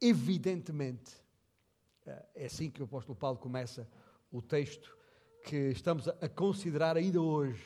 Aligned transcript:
evidentemente, 0.00 1.12
eh, 2.04 2.26
é 2.34 2.46
assim 2.46 2.70
que 2.70 2.80
o 2.80 2.84
apóstolo 2.84 3.16
Paulo 3.16 3.38
começa 3.38 3.88
o 4.30 4.42
texto 4.42 4.96
que 5.44 5.70
estamos 5.70 6.08
a 6.08 6.28
considerar 6.28 6.96
ainda 6.96 7.20
hoje, 7.20 7.62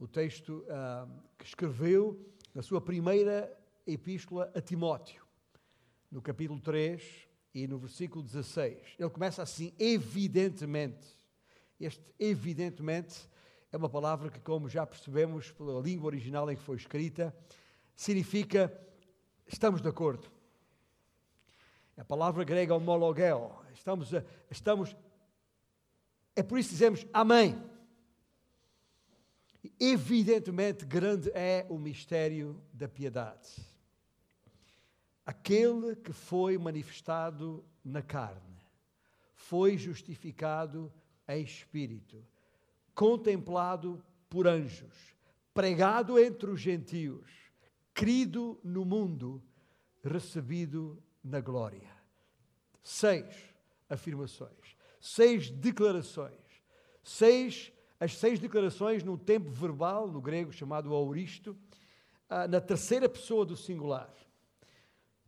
o 0.00 0.08
texto 0.08 0.64
uh, 0.64 1.22
que 1.38 1.44
escreveu 1.44 2.18
na 2.54 2.62
sua 2.62 2.80
primeira 2.80 3.54
epístola 3.86 4.50
a 4.54 4.60
Timóteo, 4.60 5.22
no 6.10 6.22
capítulo 6.22 6.58
3 6.58 7.28
e 7.54 7.68
no 7.68 7.78
versículo 7.78 8.24
16. 8.24 8.96
Ele 8.98 9.10
começa 9.10 9.42
assim, 9.42 9.72
evidentemente. 9.78 11.06
Este 11.78 12.02
evidentemente 12.18 13.28
é 13.70 13.76
uma 13.76 13.88
palavra 13.88 14.30
que, 14.30 14.40
como 14.40 14.68
já 14.68 14.86
percebemos 14.86 15.50
pela 15.52 15.80
língua 15.80 16.06
original 16.06 16.50
em 16.50 16.56
que 16.56 16.62
foi 16.62 16.76
escrita, 16.76 17.34
significa 17.94 18.72
estamos 19.46 19.80
de 19.80 19.88
acordo. 19.88 20.30
A 21.96 22.04
palavra 22.04 22.44
grega 22.44 22.74
homologel. 22.74 23.62
Estamos, 23.72 24.10
estamos. 24.50 24.96
É 26.34 26.42
por 26.42 26.58
isso 26.58 26.70
que 26.70 26.74
dizemos 26.74 27.06
amém. 27.12 27.60
Evidentemente, 29.78 30.84
grande 30.84 31.30
é 31.34 31.66
o 31.68 31.78
mistério 31.78 32.60
da 32.72 32.88
piedade. 32.88 33.60
Aquele 35.24 35.94
que 35.96 36.12
foi 36.12 36.58
manifestado 36.58 37.64
na 37.84 38.02
carne, 38.02 38.60
foi 39.34 39.76
justificado 39.76 40.92
em 41.28 41.42
espírito, 41.42 42.24
contemplado 42.94 44.02
por 44.28 44.48
anjos, 44.48 44.94
pregado 45.54 46.18
entre 46.18 46.50
os 46.50 46.60
gentios, 46.60 47.30
crido 47.94 48.58
no 48.64 48.84
mundo, 48.84 49.42
recebido 50.02 51.00
na 51.22 51.40
glória. 51.40 51.90
Seis 52.82 53.34
afirmações, 53.88 54.76
seis 55.00 55.50
declarações, 55.50 56.40
seis, 57.02 57.72
as 58.00 58.16
seis 58.16 58.40
declarações 58.40 59.04
num 59.04 59.16
tempo 59.16 59.50
verbal, 59.50 60.08
no 60.08 60.20
grego 60.20 60.52
chamado 60.52 60.92
auristo, 60.94 61.56
ah, 62.28 62.48
na 62.48 62.60
terceira 62.60 63.08
pessoa 63.08 63.44
do 63.44 63.56
singular. 63.56 64.12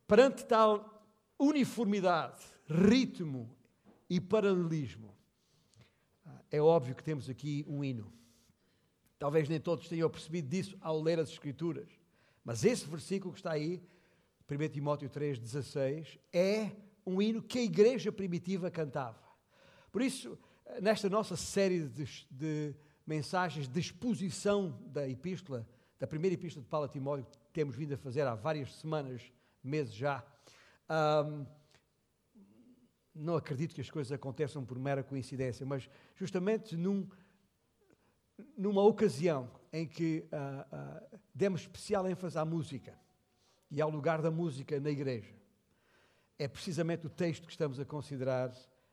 Perante 0.06 0.44
tal 0.44 1.06
uniformidade, 1.38 2.42
ritmo 2.68 3.54
e 4.08 4.20
paralelismo, 4.20 5.14
ah, 6.26 6.40
é 6.50 6.60
óbvio 6.60 6.94
que 6.94 7.04
temos 7.04 7.28
aqui 7.28 7.64
um 7.68 7.84
hino. 7.84 8.12
Talvez 9.18 9.48
nem 9.48 9.60
todos 9.60 9.88
tenham 9.88 10.10
percebido 10.10 10.48
disso 10.48 10.76
ao 10.80 11.00
ler 11.00 11.20
as 11.20 11.30
Escrituras, 11.30 11.88
mas 12.44 12.64
esse 12.64 12.86
versículo 12.86 13.32
que 13.32 13.38
está 13.38 13.52
aí 13.52 13.82
1 14.50 14.68
Timóteo 14.68 15.08
3,16, 15.08 16.18
é 16.32 16.70
um 17.06 17.20
hino 17.20 17.42
que 17.42 17.58
a 17.58 17.62
igreja 17.62 18.12
primitiva 18.12 18.70
cantava. 18.70 19.22
Por 19.90 20.02
isso, 20.02 20.38
nesta 20.82 21.08
nossa 21.08 21.36
série 21.36 21.86
de, 21.88 22.26
de 22.30 22.74
mensagens 23.06 23.68
de 23.68 23.80
exposição 23.80 24.78
da 24.86 25.08
epístola, 25.08 25.66
da 25.98 26.06
primeira 26.06 26.34
epístola 26.34 26.62
de 26.62 26.68
Paulo 26.68 26.86
a 26.86 26.88
Timóteo, 26.88 27.26
que 27.26 27.52
temos 27.52 27.74
vindo 27.74 27.94
a 27.94 27.96
fazer 27.96 28.26
há 28.26 28.34
várias 28.34 28.74
semanas, 28.74 29.22
meses 29.62 29.94
já, 29.94 30.22
um, 31.26 31.46
não 33.14 33.36
acredito 33.36 33.74
que 33.74 33.80
as 33.80 33.90
coisas 33.90 34.12
aconteçam 34.12 34.64
por 34.64 34.78
mera 34.78 35.02
coincidência, 35.02 35.64
mas 35.64 35.88
justamente 36.16 36.76
num, 36.76 37.08
numa 38.56 38.82
ocasião 38.82 39.50
em 39.72 39.86
que 39.86 40.26
uh, 40.32 40.76
uh, 40.76 41.20
demos 41.34 41.62
especial 41.62 42.06
ênfase 42.08 42.36
à 42.36 42.44
música 42.44 42.98
e 43.70 43.80
ao 43.80 43.90
lugar 43.90 44.22
da 44.22 44.30
música 44.30 44.78
na 44.80 44.90
igreja. 44.90 45.34
É 46.38 46.48
precisamente 46.48 47.06
o 47.06 47.10
texto 47.10 47.46
que 47.46 47.52
estamos 47.52 47.78
a 47.78 47.84
considerar 47.84 48.52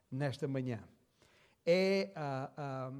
nesta 0.09 0.47
manhã. 0.47 0.83
É 1.65 2.11
ah, 2.15 2.51
ah, 2.57 2.93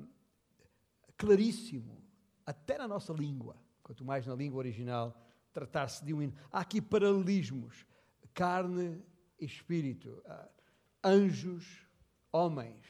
claríssimo, 1.17 2.04
até 2.45 2.77
na 2.77 2.87
nossa 2.87 3.14
língua, 3.14 3.55
quanto 3.83 4.04
mais 4.04 4.26
na 4.26 4.36
língua 4.36 4.60
original, 4.60 5.20
tratar-se 5.54 6.04
de 6.04 6.14
um 6.14 6.21
hino. 6.21 6.33
Há 6.52 6.61
aqui 6.61 6.81
paralelismos: 6.81 7.86
carne 8.33 9.04
e 9.39 9.45
espírito, 9.45 10.21
ah, 10.26 10.49
anjos, 11.04 11.86
homens, 12.31 12.86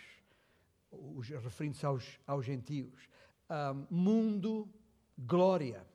referindo-se 1.44 1.86
aos, 1.86 2.20
aos 2.28 2.46
gentios, 2.46 3.10
ah, 3.50 3.74
mundo, 3.90 4.70
glória 5.18 5.91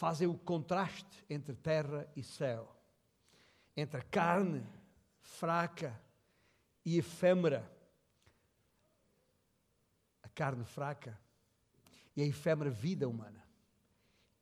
fazem 0.00 0.26
o 0.26 0.34
contraste 0.34 1.22
entre 1.28 1.54
terra 1.54 2.10
e 2.16 2.22
céu, 2.22 2.74
entre 3.76 4.00
a 4.00 4.02
carne 4.02 4.66
fraca 5.20 6.00
e 6.82 6.96
efêmera. 6.96 7.70
A 10.22 10.28
carne 10.30 10.64
fraca 10.64 11.20
e 12.16 12.22
a 12.22 12.24
efêmera 12.24 12.70
vida 12.70 13.06
humana. 13.06 13.44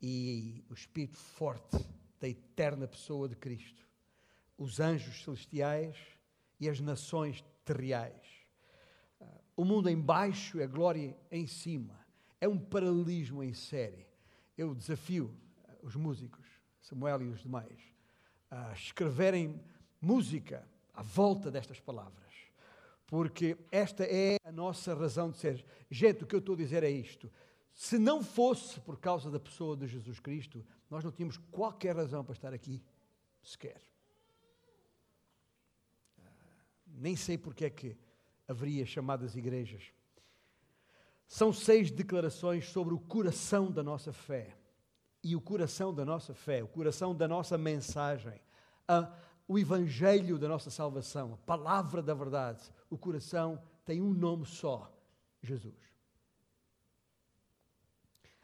E 0.00 0.64
o 0.70 0.74
espírito 0.74 1.18
forte 1.18 1.76
da 2.20 2.28
eterna 2.28 2.86
pessoa 2.86 3.28
de 3.28 3.34
Cristo. 3.34 3.84
Os 4.56 4.78
anjos 4.78 5.24
celestiais 5.24 5.96
e 6.60 6.68
as 6.68 6.78
nações 6.78 7.44
terreais. 7.64 8.46
O 9.56 9.64
mundo 9.64 9.88
em 9.88 10.00
baixo 10.00 10.58
e 10.58 10.62
a 10.62 10.68
glória 10.68 11.18
em 11.32 11.48
cima. 11.48 11.98
É 12.40 12.46
um 12.46 12.60
paralelismo 12.60 13.42
em 13.42 13.52
série. 13.52 14.06
Eu 14.56 14.72
desafio 14.72 15.36
os 15.88 15.96
músicos, 15.96 16.46
Samuel 16.80 17.22
e 17.22 17.28
os 17.28 17.40
demais, 17.40 17.80
a 18.50 18.72
escreverem 18.72 19.60
música 20.00 20.68
à 20.92 21.02
volta 21.02 21.50
destas 21.50 21.80
palavras. 21.80 22.28
Porque 23.06 23.56
esta 23.72 24.04
é 24.04 24.36
a 24.44 24.52
nossa 24.52 24.94
razão 24.94 25.30
de 25.30 25.38
ser. 25.38 25.64
Gente, 25.90 26.24
o 26.24 26.26
que 26.26 26.34
eu 26.34 26.40
estou 26.40 26.54
a 26.54 26.58
dizer 26.58 26.82
é 26.84 26.90
isto. 26.90 27.32
Se 27.72 27.98
não 27.98 28.22
fosse 28.22 28.78
por 28.80 28.98
causa 29.00 29.30
da 29.30 29.40
pessoa 29.40 29.76
de 29.76 29.86
Jesus 29.86 30.20
Cristo, 30.20 30.64
nós 30.90 31.02
não 31.02 31.10
tínhamos 31.10 31.38
qualquer 31.50 31.96
razão 31.96 32.22
para 32.22 32.34
estar 32.34 32.52
aqui, 32.52 32.82
sequer. 33.42 33.80
Nem 36.86 37.16
sei 37.16 37.38
porque 37.38 37.64
é 37.64 37.70
que 37.70 37.96
haveria 38.46 38.84
chamadas 38.84 39.36
igrejas. 39.36 39.90
São 41.26 41.50
seis 41.50 41.90
declarações 41.90 42.68
sobre 42.68 42.92
o 42.92 42.98
coração 42.98 43.70
da 43.70 43.82
nossa 43.82 44.12
fé 44.12 44.58
e 45.22 45.34
o 45.34 45.40
coração 45.40 45.92
da 45.92 46.04
nossa 46.04 46.34
fé, 46.34 46.62
o 46.62 46.68
coração 46.68 47.14
da 47.14 47.26
nossa 47.26 47.58
mensagem, 47.58 48.40
a, 48.86 49.12
o 49.46 49.58
evangelho 49.58 50.38
da 50.38 50.48
nossa 50.48 50.70
salvação, 50.70 51.34
a 51.34 51.36
palavra 51.38 52.02
da 52.02 52.14
verdade, 52.14 52.62
o 52.90 52.96
coração 52.96 53.60
tem 53.84 54.00
um 54.00 54.12
nome 54.12 54.46
só: 54.46 54.92
Jesus. 55.42 55.74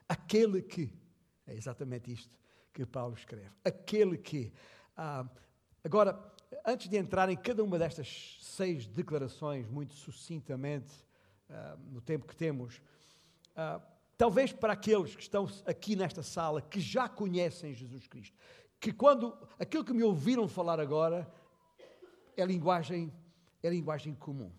Aquele 0.07 0.61
que, 0.61 0.91
é 1.47 1.55
exatamente 1.55 2.11
isto 2.11 2.37
que 2.73 2.85
Paulo 2.85 3.15
escreve, 3.15 3.51
aquele 3.63 4.17
que. 4.17 4.51
Ah, 4.97 5.25
agora, 5.83 6.19
antes 6.65 6.89
de 6.89 6.97
entrar 6.97 7.29
em 7.29 7.37
cada 7.37 7.63
uma 7.63 7.79
destas 7.79 8.37
seis 8.41 8.87
declarações, 8.87 9.67
muito 9.67 9.93
sucintamente, 9.93 10.93
ah, 11.49 11.77
no 11.91 12.01
tempo 12.01 12.27
que 12.27 12.35
temos, 12.35 12.81
ah, 13.55 13.81
Talvez 14.17 14.53
para 14.53 14.73
aqueles 14.73 15.15
que 15.15 15.21
estão 15.21 15.47
aqui 15.65 15.95
nesta 15.95 16.23
sala, 16.23 16.61
que 16.61 16.79
já 16.79 17.09
conhecem 17.09 17.73
Jesus 17.73 18.07
Cristo, 18.07 18.37
que 18.79 18.93
quando 18.93 19.37
aquilo 19.59 19.83
que 19.83 19.93
me 19.93 20.03
ouviram 20.03 20.47
falar 20.47 20.79
agora 20.79 21.29
é 22.37 22.45
linguagem, 22.45 23.11
é 23.61 23.69
linguagem 23.69 24.13
comum, 24.13 24.51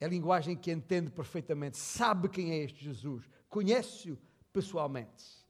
é 0.00 0.08
linguagem 0.08 0.56
que 0.56 0.70
entende 0.70 1.10
perfeitamente, 1.10 1.76
sabe 1.76 2.28
quem 2.28 2.52
é 2.52 2.58
este 2.58 2.84
Jesus, 2.84 3.28
conhece-o 3.48 4.18
pessoalmente. 4.52 5.42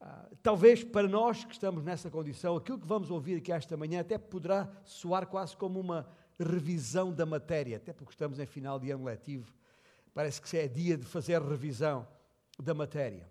Uh, 0.00 0.36
talvez 0.42 0.84
para 0.84 1.08
nós 1.08 1.44
que 1.44 1.52
estamos 1.52 1.82
nessa 1.82 2.10
condição, 2.10 2.56
aquilo 2.56 2.78
que 2.78 2.86
vamos 2.86 3.10
ouvir 3.10 3.38
aqui 3.38 3.50
esta 3.50 3.76
manhã 3.76 4.00
até 4.00 4.18
poderá 4.18 4.70
soar 4.84 5.26
quase 5.26 5.56
como 5.56 5.80
uma 5.80 6.06
revisão 6.38 7.10
da 7.10 7.24
matéria, 7.24 7.78
até 7.78 7.94
porque 7.94 8.12
estamos 8.12 8.38
em 8.38 8.44
final 8.44 8.78
de 8.78 8.90
ano 8.90 9.04
letivo, 9.04 9.54
parece 10.12 10.42
que 10.42 10.54
é 10.58 10.68
dia 10.68 10.98
de 10.98 11.06
fazer 11.06 11.40
revisão 11.40 12.06
da 12.58 12.74
matéria. 12.74 13.30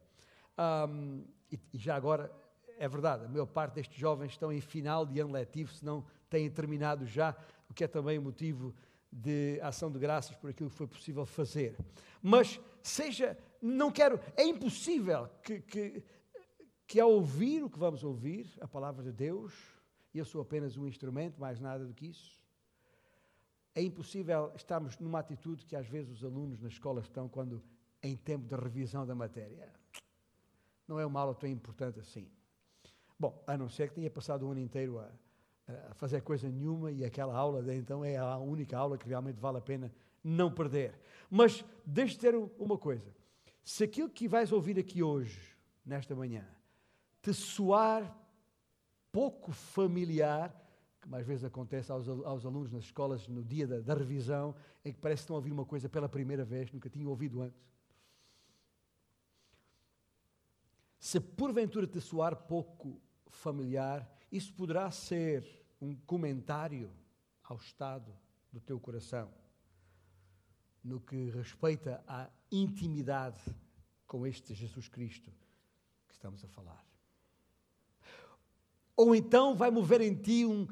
Um, 0.58 1.26
e, 1.52 1.60
e, 1.74 1.78
já 1.78 1.96
agora, 1.96 2.32
é 2.78 2.88
verdade, 2.88 3.26
a 3.26 3.28
maior 3.28 3.46
parte 3.46 3.76
destes 3.76 3.98
jovens 3.98 4.32
estão 4.32 4.52
em 4.52 4.62
final 4.62 5.06
de 5.06 5.20
ano 5.20 5.32
letivo, 5.32 5.72
se 5.72 5.84
não 5.84 6.06
têm 6.30 6.50
terminado 6.50 7.06
já, 7.06 7.36
o 7.70 7.74
que 7.74 7.84
é 7.84 7.88
também 7.88 8.20
motivo 8.20 8.74
de 9.12 9.60
ação 9.62 9.92
de 9.92 10.00
graças 10.00 10.36
por 10.36 10.50
aquilo 10.50 10.70
que 10.70 10.76
foi 10.76 10.88
possível 10.88 11.26
fazer. 11.26 11.78
Mas 12.22 12.60
seja, 12.82 13.38
não 13.62 13.92
quero, 13.92 14.20
é 14.36 14.44
impossível 14.44 15.30
que, 15.44 15.62
que, 15.62 16.04
que 16.88 17.00
ao 17.00 17.12
ouvir 17.12 17.64
o 17.64 17.70
que 17.70 17.78
vamos 17.78 18.04
ouvir, 18.04 18.48
a 18.60 18.68
palavra 18.68 19.04
de 19.04 19.12
Deus, 19.12 19.54
e 20.14 20.18
eu 20.18 20.26
sou 20.26 20.42
apenas 20.42 20.78
um 20.78 20.88
instrumento, 20.88 21.40
mais 21.40 21.60
nada 21.60 21.86
do 21.86 21.94
que 21.94 22.08
isso, 22.08 22.42
é 23.76 23.82
impossível 23.82 24.52
estarmos 24.56 24.98
numa 25.00 25.20
atitude 25.20 25.66
que 25.66 25.76
às 25.76 25.88
vezes 25.88 26.12
os 26.12 26.24
alunos 26.24 26.60
na 26.62 26.68
escola 26.68 27.02
estão 27.02 27.28
quando 27.28 27.64
em 28.04 28.16
tempo 28.18 28.46
de 28.46 28.62
revisão 28.62 29.06
da 29.06 29.16
matéria. 29.16 29.72
Não 30.88 31.00
é 31.00 31.06
uma 31.06 31.22
aula 31.22 31.34
tão 31.34 31.50
importante 31.50 32.00
assim. 32.00 32.30
Bom, 33.18 33.42
a 33.48 33.58
não 33.58 33.70
ser 33.70 33.90
que 33.90 33.96
tenha 33.96 34.12
passado 34.12 34.46
o 34.46 34.52
ano 34.52 34.60
inteiro 34.60 35.00
a, 35.00 35.10
a 35.90 35.94
fazer 35.94 36.22
coisa 36.22 36.50
nenhuma 36.50 36.92
e 36.92 37.06
aquela 37.06 37.34
aula 37.34 37.64
de 37.64 37.74
então 37.74 38.04
é 38.04 38.18
a 38.18 38.38
única 38.38 38.78
aula 38.78 38.98
que 38.98 39.08
realmente 39.08 39.40
vale 39.40 39.58
a 39.58 39.62
pena 39.62 39.92
não 40.22 40.52
perder. 40.52 41.00
Mas 41.30 41.64
deixe 41.86 42.18
ter 42.18 42.36
uma 42.36 42.78
coisa: 42.78 43.16
se 43.64 43.86
aquilo 43.86 44.10
que 44.10 44.28
vais 44.28 44.52
ouvir 44.52 44.78
aqui 44.78 45.02
hoje, 45.02 45.56
nesta 45.86 46.14
manhã, 46.14 46.46
te 47.22 47.34
soar 47.34 48.14
pouco 49.12 49.52
familiar, 49.52 50.54
que 51.00 51.08
mais 51.08 51.26
vezes 51.26 51.46
acontece 51.46 51.92
aos, 51.92 52.10
aos 52.10 52.46
alunos 52.46 52.72
nas 52.72 52.84
escolas 52.84 53.28
no 53.28 53.44
dia 53.44 53.68
da, 53.68 53.80
da 53.80 53.94
revisão, 53.94 54.56
em 54.84 54.92
que 54.92 55.00
parece 55.00 55.22
que 55.22 55.24
estão 55.26 55.36
a 55.36 55.40
ouvir 55.40 55.52
uma 55.52 55.66
coisa 55.66 55.88
pela 55.88 56.10
primeira 56.10 56.44
vez, 56.44 56.72
nunca 56.72 56.90
tinham 56.90 57.10
ouvido 57.10 57.42
antes. 57.42 57.73
Se 61.04 61.20
porventura 61.20 61.86
te 61.86 62.00
soar 62.00 62.34
pouco 62.34 62.98
familiar, 63.28 64.10
isso 64.32 64.54
poderá 64.54 64.90
ser 64.90 65.46
um 65.82 65.94
comentário 65.94 66.90
ao 67.44 67.58
estado 67.58 68.18
do 68.54 68.62
teu 68.62 68.80
coração, 68.80 69.30
no 70.82 71.02
que 71.02 71.30
respeita 71.30 72.02
à 72.08 72.30
intimidade 72.50 73.44
com 74.08 74.26
este 74.26 74.54
Jesus 74.54 74.88
Cristo 74.88 75.30
que 76.08 76.14
estamos 76.14 76.42
a 76.42 76.48
falar. 76.48 76.86
Ou 78.96 79.14
então 79.14 79.58
vai 79.58 79.70
mover 79.70 80.00
em 80.00 80.16
ti 80.16 80.46
um, 80.46 80.66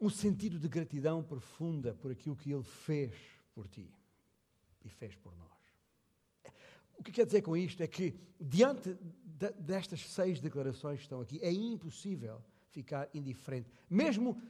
um 0.00 0.10
sentido 0.10 0.58
de 0.58 0.66
gratidão 0.66 1.22
profunda 1.22 1.94
por 1.94 2.10
aquilo 2.10 2.34
que 2.34 2.50
Ele 2.50 2.64
fez 2.64 3.14
por 3.54 3.68
ti 3.68 3.88
e 4.84 4.88
fez 4.88 5.14
por 5.14 5.32
nós. 5.36 5.53
O 6.96 7.02
que 7.02 7.12
quer 7.12 7.26
dizer 7.26 7.42
com 7.42 7.56
isto 7.56 7.82
é 7.82 7.86
que, 7.86 8.14
diante 8.40 8.94
de, 9.24 9.50
destas 9.52 10.00
seis 10.00 10.40
declarações 10.40 10.98
que 10.98 11.04
estão 11.04 11.20
aqui, 11.20 11.38
é 11.42 11.52
impossível 11.52 12.42
ficar 12.70 13.08
indiferente. 13.14 13.70
Mesmo 13.88 14.40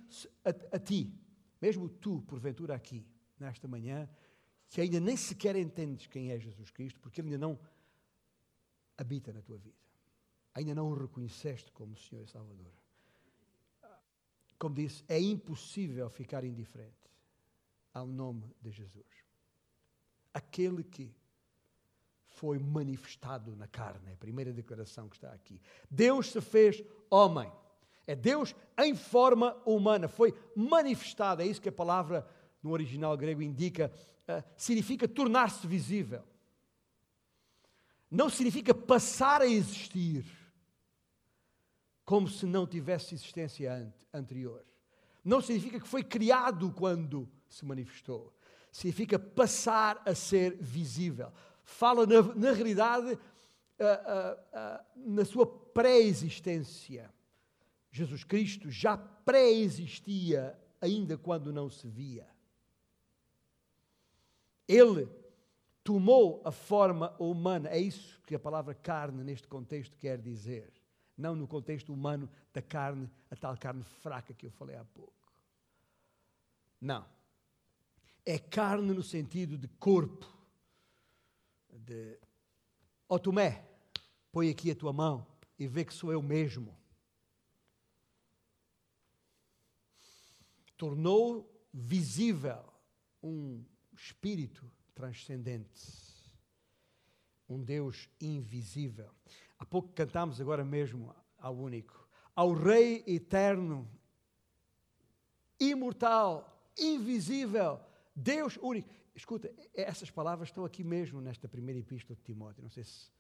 a, 0.45 0.77
a 0.77 0.79
ti, 0.79 1.13
mesmo 1.61 1.89
tu, 1.89 2.23
porventura, 2.23 2.75
aqui, 2.75 3.07
nesta 3.39 3.67
manhã, 3.67 4.09
que 4.69 4.81
ainda 4.81 5.01
nem 5.01 5.17
sequer 5.17 5.57
entendes 5.57 6.07
quem 6.07 6.31
é 6.31 6.39
Jesus 6.39 6.71
Cristo, 6.71 7.01
porque 7.01 7.21
Ele 7.21 7.29
ainda 7.29 7.39
não 7.39 7.59
habita 8.97 9.33
na 9.33 9.43
tua 9.43 9.59
vida. 9.59 9.77
Ainda 10.55 10.75
não 10.75 10.89
o 10.89 10.95
reconheceste 10.95 11.71
como 11.73 11.97
Senhor 11.97 12.25
e 12.25 12.29
Salvador. 12.29 12.73
Como 14.59 14.75
disse, 14.75 15.05
é 15.09 15.21
impossível 15.21 16.09
ficar 16.09 16.45
indiferente 16.45 17.11
ao 17.93 18.07
nome 18.07 18.45
de 18.61 18.71
Jesus. 18.71 19.25
Aquele 20.33 20.83
que 20.83 21.15
foi 22.35 22.59
manifestado 22.59 23.55
na 23.57 23.67
carne. 23.69 24.11
É 24.11 24.13
a 24.13 24.17
primeira 24.17 24.53
declaração 24.53 25.09
que 25.09 25.17
está 25.17 25.33
aqui. 25.33 25.61
Deus 25.91 26.31
se 26.31 26.41
fez 26.41 26.83
homem. 27.09 27.51
É 28.07 28.15
Deus 28.15 28.55
em 28.79 28.95
forma 28.95 29.57
humana. 29.65 30.09
Foi 30.09 30.35
manifestado. 30.55 31.43
É 31.43 31.47
isso 31.47 31.61
que 31.61 31.69
a 31.69 31.73
palavra 31.73 32.27
no 32.63 32.71
original 32.71 33.17
grego 33.17 33.41
indica. 33.41 33.91
Uh, 34.29 34.43
significa 34.57 35.07
tornar-se 35.07 35.67
visível. 35.67 36.23
Não 38.11 38.29
significa 38.29 38.75
passar 38.75 39.41
a 39.41 39.47
existir 39.47 40.25
como 42.05 42.29
se 42.29 42.47
não 42.47 42.67
tivesse 42.67 43.15
existência 43.15 43.95
anterior. 44.13 44.65
Não 45.25 45.41
significa 45.41 45.81
que 45.81 45.89
foi 45.89 46.03
criado 46.03 46.71
quando 46.73 47.29
se 47.49 47.65
manifestou. 47.65 48.33
Significa 48.71 49.19
passar 49.19 50.03
a 50.05 50.15
ser 50.15 50.57
visível 50.61 51.33
fala 51.65 52.07
na, 52.07 52.23
na 52.35 52.53
realidade, 52.53 53.13
uh, 53.13 53.17
uh, 53.17 54.39
uh, 54.53 54.85
na 54.97 55.25
sua 55.25 55.47
pré-existência. 55.47 57.13
Jesus 57.91 58.25
Cristo 58.25 58.71
já 58.71 58.97
pré-existia, 58.97 60.59
ainda 60.81 61.17
quando 61.17 61.53
não 61.53 61.71
se 61.71 61.89
via. 61.89 62.29
Ele 64.69 65.09
tomou 65.83 66.43
a 66.45 66.51
forma 66.51 67.15
humana, 67.19 67.69
é 67.69 67.79
isso 67.79 68.21
que 68.27 68.35
a 68.35 68.39
palavra 68.39 68.75
carne 68.75 69.23
neste 69.23 69.47
contexto 69.47 69.97
quer 69.97 70.19
dizer. 70.19 70.73
Não 71.17 71.37
no 71.37 71.47
contexto 71.47 71.93
humano 71.93 72.29
da 72.53 72.61
carne, 72.61 73.09
a 73.31 73.37
tal 73.37 73.57
carne 73.57 73.85
fraca 73.85 74.35
que 74.35 74.47
eu 74.47 74.51
falei 74.51 74.77
há 74.77 74.85
pouco. 74.85 75.13
Não. 76.81 77.07
É 78.27 78.39
carne 78.39 78.93
no 78.93 79.03
sentido 79.03 79.57
de 79.57 79.69
corpo 79.69 80.34
de 81.75 82.19
Ó 83.09 83.17
oh, 83.17 83.19
Tomé, 83.19 83.69
põe 84.33 84.49
aqui 84.49 84.71
a 84.71 84.77
tua 84.77 84.93
mão 84.93 85.27
e 85.59 85.67
vê 85.67 85.85
que 85.85 85.93
sou 85.93 86.11
eu 86.13 86.23
mesmo. 86.23 86.77
Tornou 90.77 91.49
visível 91.73 92.65
um 93.23 93.65
espírito 93.93 94.71
transcendente, 94.95 95.83
um 97.49 97.63
Deus 97.63 98.09
invisível. 98.21 99.11
Há 99.59 99.65
pouco 99.65 99.93
cantamos 99.93 100.41
agora 100.41 100.65
mesmo 100.65 101.15
ao 101.39 101.55
único, 101.55 102.09
ao 102.35 102.53
Rei 102.53 103.05
eterno, 103.07 103.89
imortal, 105.61 106.73
invisível, 106.77 107.81
Deus 108.17 108.59
único. 108.63 109.04
Escuta, 109.15 109.53
essas 109.73 110.11
palavras 110.11 110.49
estão 110.49 110.65
aqui 110.65 110.83
mesmo 110.83 111.21
nesta 111.21 111.49
primeira 111.49 111.79
epístola 111.79 112.17
de 112.17 112.23
Timóteo. 112.23 112.63
Não 112.63 112.71
sei 112.71 112.83
se 112.83 113.11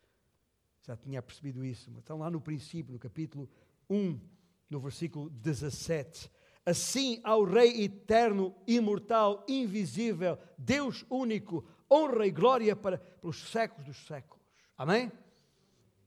já 0.83 0.97
tinha 0.97 1.23
percebido 1.23 1.65
isso, 1.65 1.91
mas 1.91 2.01
estão 2.01 2.19
lá 2.19 2.31
no 2.31 2.41
princípio, 2.41 2.93
no 2.93 2.99
capítulo 2.99 3.49
1, 3.89 4.21
no 4.69 4.81
versículo 4.81 5.31
17. 5.31 6.31
Assim 6.67 7.21
ao 7.23 7.45
Rei 7.45 7.85
eterno, 7.85 8.55
imortal, 8.67 9.45
invisível, 9.49 10.39
Deus 10.59 11.05
único, 11.09 11.65
honra 11.91 12.27
e 12.27 12.31
glória 12.31 12.75
para 12.75 12.99
pelos 12.99 13.51
séculos 13.51 13.87
dos 13.87 14.07
séculos. 14.07 14.45
Amém? 14.77 15.13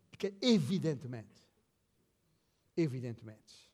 Porque 0.10 0.34
evidentemente, 0.42 1.42
evidentemente. 2.76 3.68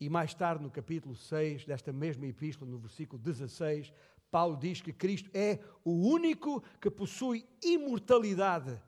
E 0.00 0.10
mais 0.10 0.34
tarde, 0.34 0.62
no 0.62 0.70
capítulo 0.70 1.14
6 1.14 1.64
desta 1.64 1.92
mesma 1.92 2.26
epístola, 2.26 2.70
no 2.70 2.78
versículo 2.78 3.22
16, 3.22 3.92
Paulo 4.30 4.56
diz 4.56 4.80
que 4.80 4.92
Cristo 4.92 5.30
é 5.32 5.58
o 5.84 5.92
único 5.92 6.62
que 6.80 6.90
possui 6.90 7.46
imortalidade, 7.62 8.80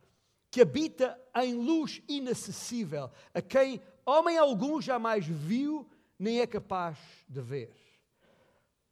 que 0.50 0.60
habita 0.60 1.18
em 1.36 1.54
luz 1.54 2.02
inacessível, 2.08 3.10
a 3.32 3.40
quem 3.40 3.80
homem 4.04 4.36
algum 4.38 4.80
jamais 4.80 5.26
viu 5.26 5.88
nem 6.18 6.40
é 6.40 6.46
capaz 6.46 6.98
de 7.28 7.40
ver. 7.40 7.72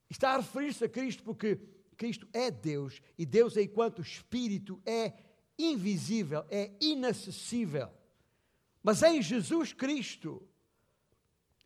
Está 0.08 0.34
a 0.34 0.36
referir-se 0.36 0.84
a 0.84 0.88
Cristo 0.88 1.22
porque 1.24 1.58
Cristo 1.96 2.28
é 2.32 2.50
Deus 2.50 3.00
e 3.18 3.26
Deus, 3.26 3.56
enquanto 3.56 4.02
Espírito, 4.02 4.80
é 4.86 5.12
invisível, 5.58 6.44
é 6.50 6.70
inacessível. 6.80 7.90
Mas 8.82 9.02
em 9.02 9.20
Jesus 9.20 9.72
Cristo, 9.72 10.46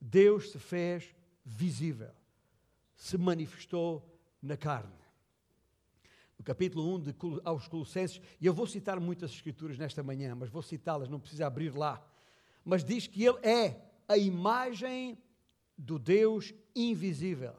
Deus 0.01 0.53
se 0.53 0.59
fez 0.59 1.15
visível, 1.45 2.13
se 2.97 3.19
manifestou 3.19 4.09
na 4.43 4.57
carne. 4.57 4.99
No 6.39 6.45
capítulo 6.45 6.95
1 6.97 7.01
de, 7.01 7.15
aos 7.45 7.69
Colossenses, 7.69 8.21
e 8.41 8.47
eu 8.47 8.55
vou 8.55 8.67
citar 8.67 8.99
muitas 8.99 9.31
escrituras 9.31 9.77
nesta 9.77 10.03
manhã, 10.03 10.35
mas 10.35 10.49
vou 10.49 10.63
citá-las, 10.63 11.09
não 11.09 11.21
precisa 11.21 11.47
abrir 11.47 11.75
lá. 11.75 12.03
Mas 12.65 12.83
diz 12.83 13.07
que 13.07 13.25
ele 13.25 13.39
é 13.43 13.81
a 14.09 14.17
imagem 14.17 15.19
do 15.77 15.99
Deus 15.99 16.55
invisível. 16.75 17.55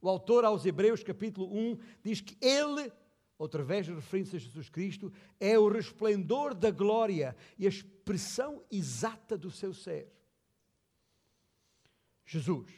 O 0.00 0.08
autor 0.08 0.44
aos 0.44 0.66
Hebreus, 0.66 1.04
capítulo 1.04 1.56
1, 1.56 1.78
diz 2.02 2.20
que 2.20 2.36
ele, 2.44 2.92
outra 3.38 3.62
vez 3.62 3.86
referindo-se 3.86 4.36
a 4.36 4.40
Jesus 4.40 4.68
Cristo, 4.68 5.12
é 5.38 5.56
o 5.56 5.68
resplendor 5.68 6.54
da 6.54 6.72
glória 6.72 7.36
e 7.56 7.66
a 7.66 7.68
expressão 7.68 8.64
exata 8.70 9.38
do 9.38 9.50
seu 9.50 9.72
ser. 9.72 10.12
Jesus, 12.26 12.68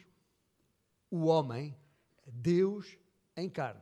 o 1.09 1.25
homem, 1.25 1.75
Deus 2.25 2.97
em 3.35 3.49
carne. 3.49 3.81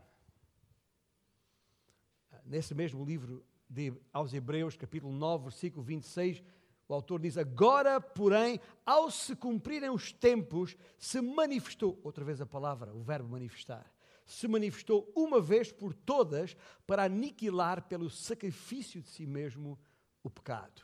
Nesse 2.45 2.75
mesmo 2.75 3.05
livro 3.05 3.45
de, 3.69 3.93
aos 4.11 4.33
Hebreus, 4.33 4.75
capítulo 4.75 5.13
9, 5.13 5.45
versículo 5.45 5.83
26, 5.83 6.43
o 6.87 6.93
autor 6.93 7.19
diz: 7.19 7.37
Agora, 7.37 8.01
porém, 8.01 8.59
ao 8.85 9.09
se 9.09 9.35
cumprirem 9.35 9.89
os 9.89 10.11
tempos, 10.11 10.75
se 10.97 11.21
manifestou, 11.21 11.99
outra 12.03 12.23
vez 12.23 12.41
a 12.41 12.45
palavra, 12.45 12.93
o 12.93 13.01
verbo 13.01 13.29
manifestar, 13.29 13.91
se 14.25 14.47
manifestou 14.47 15.11
uma 15.15 15.39
vez 15.39 15.71
por 15.71 15.93
todas 15.93 16.55
para 16.85 17.03
aniquilar 17.03 17.87
pelo 17.87 18.09
sacrifício 18.09 19.01
de 19.01 19.07
si 19.07 19.25
mesmo 19.25 19.79
o 20.21 20.29
pecado. 20.29 20.81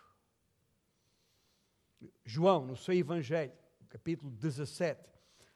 João, 2.24 2.66
no 2.66 2.78
seu 2.78 2.94
Evangelho, 2.94 3.54
capítulo 3.90 4.32
17, 4.32 5.02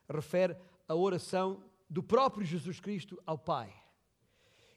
refere 0.10 0.58
a 0.88 0.96
oração 0.96 1.64
do 1.94 2.02
próprio 2.02 2.44
Jesus 2.44 2.80
Cristo 2.80 3.22
ao 3.24 3.38
Pai. 3.38 3.72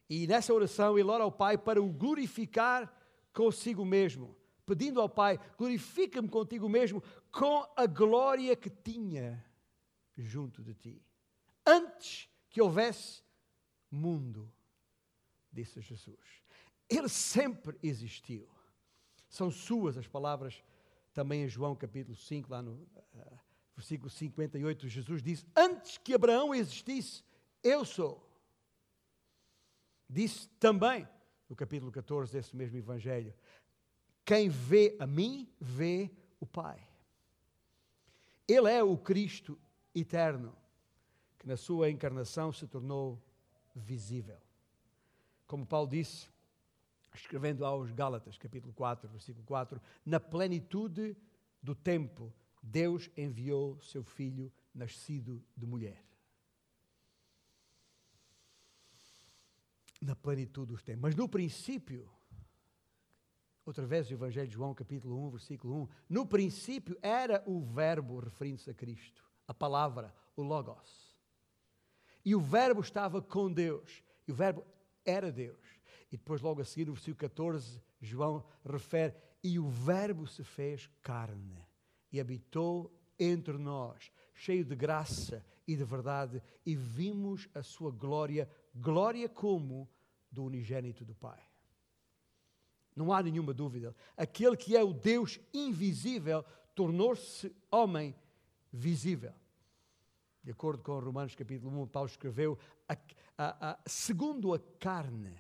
E 0.09 0.27
nessa 0.27 0.53
oração 0.53 0.99
ele 0.99 1.09
ora 1.09 1.25
ao 1.25 1.33
Pai 1.33 1.57
para 1.57 1.83
o 1.83 1.91
glorificar 1.91 2.95
consigo 3.33 3.87
mesmo, 3.87 4.37
pedindo 4.67 5.01
ao 5.01 5.09
Pai: 5.09 5.41
glorifica-me 5.57 6.29
contigo 6.29 6.69
mesmo 6.69 7.03
com 7.33 7.67
a 7.75 7.87
glória 7.87 8.55
que 8.55 8.69
tinha 8.69 9.43
junto 10.15 10.63
de 10.63 10.75
ti. 10.75 11.03
Antes 11.67 12.29
que 12.51 12.61
houvesse 12.61 13.23
mundo, 13.91 14.53
disse 15.51 15.81
Jesus. 15.81 16.45
Ele 16.89 17.09
sempre 17.09 17.79
existiu. 17.83 18.47
São 19.27 19.51
suas 19.51 19.97
as 19.97 20.07
palavras 20.07 20.63
também 21.15 21.45
em 21.45 21.49
João 21.49 21.75
capítulo 21.75 22.15
5, 22.15 22.51
lá 22.51 22.61
no 22.61 22.75
uh, 22.75 23.41
versículo 23.77 24.09
58, 24.09 24.89
Jesus 24.89 25.23
diz: 25.23 25.45
Antes 25.55 25.99
que 25.99 26.15
Abraão 26.15 26.55
existisse, 26.55 27.23
eu 27.63 27.85
sou. 27.85 28.25
Disse 30.09 30.49
também, 30.61 31.07
no 31.49 31.55
capítulo 31.55 31.93
14 31.93 32.33
desse 32.33 32.57
mesmo 32.57 32.79
Evangelho: 32.79 33.35
Quem 34.25 34.49
vê 34.49 34.97
a 34.99 35.07
mim, 35.07 35.49
vê 35.61 36.11
o 36.41 36.47
Pai. 36.47 36.83
Ele 38.49 38.71
é 38.71 38.83
o 38.83 38.97
Cristo 38.97 39.59
eterno, 39.95 40.57
que 41.39 41.47
na 41.47 41.57
sua 41.57 41.91
encarnação 41.91 42.53
se 42.53 42.67
tornou 42.67 43.21
visível. 43.75 44.39
Como 45.47 45.67
Paulo 45.67 45.89
disse, 45.89 46.29
escrevendo 47.13 47.65
aos 47.65 47.91
Gálatas, 47.91 48.39
capítulo 48.39 48.73
4, 48.73 49.09
versículo 49.09 49.45
4, 49.45 49.81
na 50.05 50.21
plenitude 50.21 51.17
do 51.63 51.75
tempo, 51.75 52.33
Deus 52.67 53.09
enviou 53.17 53.81
seu 53.81 54.03
filho 54.03 54.53
nascido 54.75 55.43
de 55.57 55.65
mulher. 55.65 56.05
Na 60.03 60.17
plenitude 60.17 60.73
dos 60.73 60.83
tempos. 60.83 61.03
Mas 61.03 61.15
no 61.15 61.29
princípio, 61.29 62.11
outra 63.65 63.87
vez 63.87 64.11
o 64.11 64.15
Evangelho 64.15 64.49
de 64.49 64.55
João, 64.55 64.75
capítulo 64.75 65.17
1, 65.29 65.31
versículo 65.31 65.83
1, 65.83 65.89
no 66.09 66.27
princípio 66.27 66.99
era 67.01 67.43
o 67.47 67.61
Verbo, 67.61 68.19
referindo-se 68.19 68.69
a 68.69 68.75
Cristo, 68.75 69.25
a 69.47 69.55
palavra, 69.55 70.13
o 70.35 70.43
Logos. 70.43 71.17
E 72.25 72.35
o 72.35 72.41
Verbo 72.41 72.81
estava 72.81 73.23
com 73.23 73.51
Deus, 73.51 74.03
e 74.27 74.33
o 74.33 74.35
Verbo 74.35 74.67
era 75.05 75.31
Deus. 75.31 75.65
E 76.11 76.17
depois, 76.17 76.43
logo 76.43 76.61
a 76.61 76.65
seguir, 76.65 76.87
no 76.87 76.95
versículo 76.95 77.17
14, 77.17 77.81
João 78.01 78.45
refere: 78.65 79.15
E 79.43 79.59
o 79.59 79.69
Verbo 79.69 80.27
se 80.27 80.43
fez 80.43 80.89
carne 81.01 81.66
e 82.13 82.21
habitou 82.21 82.93
entre 83.19 83.57
nós, 83.59 84.11
cheio 84.35 84.65
de 84.65 84.75
graça 84.75 85.45
e 85.67 85.75
de 85.75 85.85
verdade, 85.85 86.43
e 86.65 86.75
vimos 86.77 87.49
a 87.55 87.63
sua 87.63 87.91
glória, 87.91 88.49
glória 88.75 89.29
como 89.29 89.89
do 90.31 90.45
unigênito 90.45 91.05
do 91.05 91.15
Pai. 91.15 91.41
Não 92.95 93.13
há 93.13 93.23
nenhuma 93.23 93.53
dúvida. 93.53 93.95
Aquele 94.17 94.57
que 94.57 94.77
é 94.77 94.83
o 94.83 94.93
Deus 94.93 95.39
invisível 95.53 96.45
tornou-se 96.75 97.55
homem 97.71 98.15
visível. 98.73 99.35
De 100.43 100.53
acordo 100.53 100.83
com 100.83 100.99
Romanos 100.99 101.35
capítulo 101.35 101.83
1, 101.83 101.89
Paulo 101.89 102.09
escreveu: 102.09 102.59
a, 102.89 102.97
a, 103.37 103.71
a, 103.71 103.79
segundo 103.87 104.55
a 104.55 104.59
carne 104.79 105.37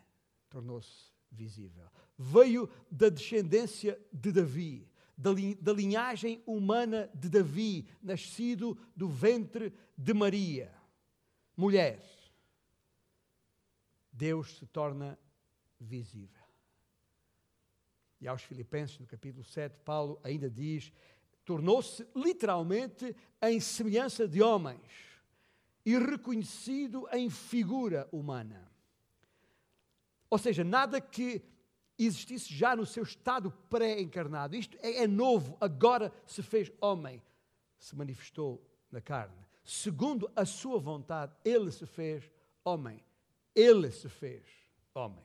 tornou-se 0.51 1.13
visível. 1.31 1.87
Veio 2.19 2.69
da 2.91 3.09
descendência 3.09 3.99
de 4.13 4.33
Davi, 4.33 4.89
da, 5.17 5.31
da 5.61 5.73
linhagem 5.73 6.43
humana 6.47 7.11
de 7.15 7.29
Davi, 7.29 7.87
nascido 8.03 8.79
do 8.95 9.09
ventre 9.09 9.73
de 9.97 10.13
Maria. 10.13 10.75
Mulher, 11.57 12.03
Deus 14.13 14.57
se 14.59 14.67
torna 14.67 15.19
visível. 15.81 16.45
E 18.21 18.29
aos 18.29 18.43
Filipenses, 18.43 18.99
no 18.99 19.07
capítulo 19.07 19.45
7, 19.45 19.79
Paulo 19.85 20.19
ainda 20.23 20.51
diz: 20.51 20.93
tornou-se 21.45 22.07
literalmente 22.15 23.15
em 23.41 23.61
semelhança 23.61 24.27
de 24.27 24.43
homens 24.43 25.07
e 25.85 25.97
reconhecido 25.99 27.07
em 27.13 27.31
figura 27.31 28.09
humana. 28.11 28.71
Ou 30.29 30.39
seja, 30.39 30.65
nada 30.65 31.01
que 31.01 31.43
existisse 32.05 32.53
já 32.53 32.77
no 32.77 32.85
seu 32.85 33.03
estado 33.03 33.51
pré-encarnado. 33.71 34.55
Isto 34.55 34.77
é, 34.83 35.05
é, 35.05 35.07
novo, 35.07 35.57
agora 35.61 36.13
se 36.27 36.43
fez 36.43 36.71
homem, 36.81 37.23
se 37.79 37.97
manifestou 37.97 38.63
na 38.91 39.01
carne. 39.01 39.35
Segundo 39.65 40.31
a 40.37 40.45
sua 40.45 40.79
vontade, 40.79 41.35
ele 41.45 41.71
se 41.73 41.87
fez 41.87 42.31
homem. 42.65 43.03
Ele 43.55 43.91
se 43.91 44.09
fez 44.09 44.45
homem. 44.95 45.25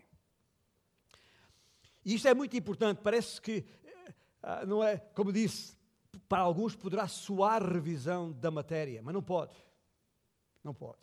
E 2.03 2.15
isto 2.15 2.27
é 2.27 2.33
muito 2.33 2.55
importante, 2.57 2.99
parece 3.03 3.39
que, 3.39 3.63
eh, 4.41 4.65
não 4.65 4.83
é, 4.83 4.97
como 4.97 5.31
disse, 5.31 5.77
para 6.27 6.41
alguns 6.41 6.75
poderá 6.75 7.07
soar 7.07 7.61
revisão 7.61 8.31
da 8.31 8.49
matéria, 8.49 9.01
mas 9.03 9.13
não 9.13 9.21
pode. 9.21 9.55
Não 10.63 10.73
pode. 10.73 10.99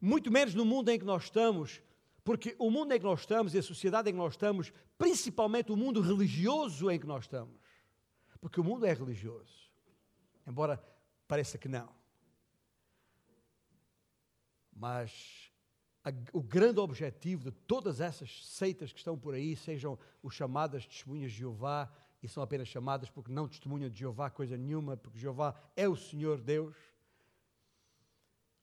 Muito 0.00 0.30
menos 0.30 0.54
no 0.54 0.64
mundo 0.64 0.90
em 0.90 0.98
que 0.98 1.04
nós 1.04 1.24
estamos, 1.24 1.82
porque 2.28 2.54
o 2.58 2.70
mundo 2.70 2.92
em 2.92 2.98
que 2.98 3.06
nós 3.06 3.20
estamos 3.20 3.54
e 3.54 3.58
a 3.58 3.62
sociedade 3.62 4.10
em 4.10 4.12
que 4.12 4.18
nós 4.18 4.34
estamos, 4.34 4.70
principalmente 4.98 5.72
o 5.72 5.76
mundo 5.78 6.02
religioso 6.02 6.90
em 6.90 7.00
que 7.00 7.06
nós 7.06 7.24
estamos, 7.24 7.58
porque 8.38 8.60
o 8.60 8.64
mundo 8.64 8.84
é 8.84 8.92
religioso, 8.92 9.72
embora 10.46 10.78
pareça 11.26 11.56
que 11.56 11.68
não. 11.68 11.88
Mas 14.70 15.50
a, 16.04 16.10
o 16.34 16.42
grande 16.42 16.78
objetivo 16.80 17.44
de 17.44 17.50
todas 17.50 17.98
essas 17.98 18.44
seitas 18.44 18.92
que 18.92 18.98
estão 18.98 19.18
por 19.18 19.32
aí, 19.32 19.56
sejam 19.56 19.98
os 20.22 20.34
chamadas 20.34 20.86
testemunhas 20.86 21.32
de 21.32 21.38
Jeová, 21.38 21.90
e 22.22 22.28
são 22.28 22.42
apenas 22.42 22.68
chamadas 22.68 23.08
porque 23.08 23.32
não 23.32 23.48
testemunham 23.48 23.88
de 23.88 24.00
Jeová 24.00 24.28
coisa 24.28 24.54
nenhuma, 24.54 24.98
porque 24.98 25.18
Jeová 25.18 25.54
é 25.74 25.88
o 25.88 25.96
Senhor 25.96 26.42
Deus, 26.42 26.76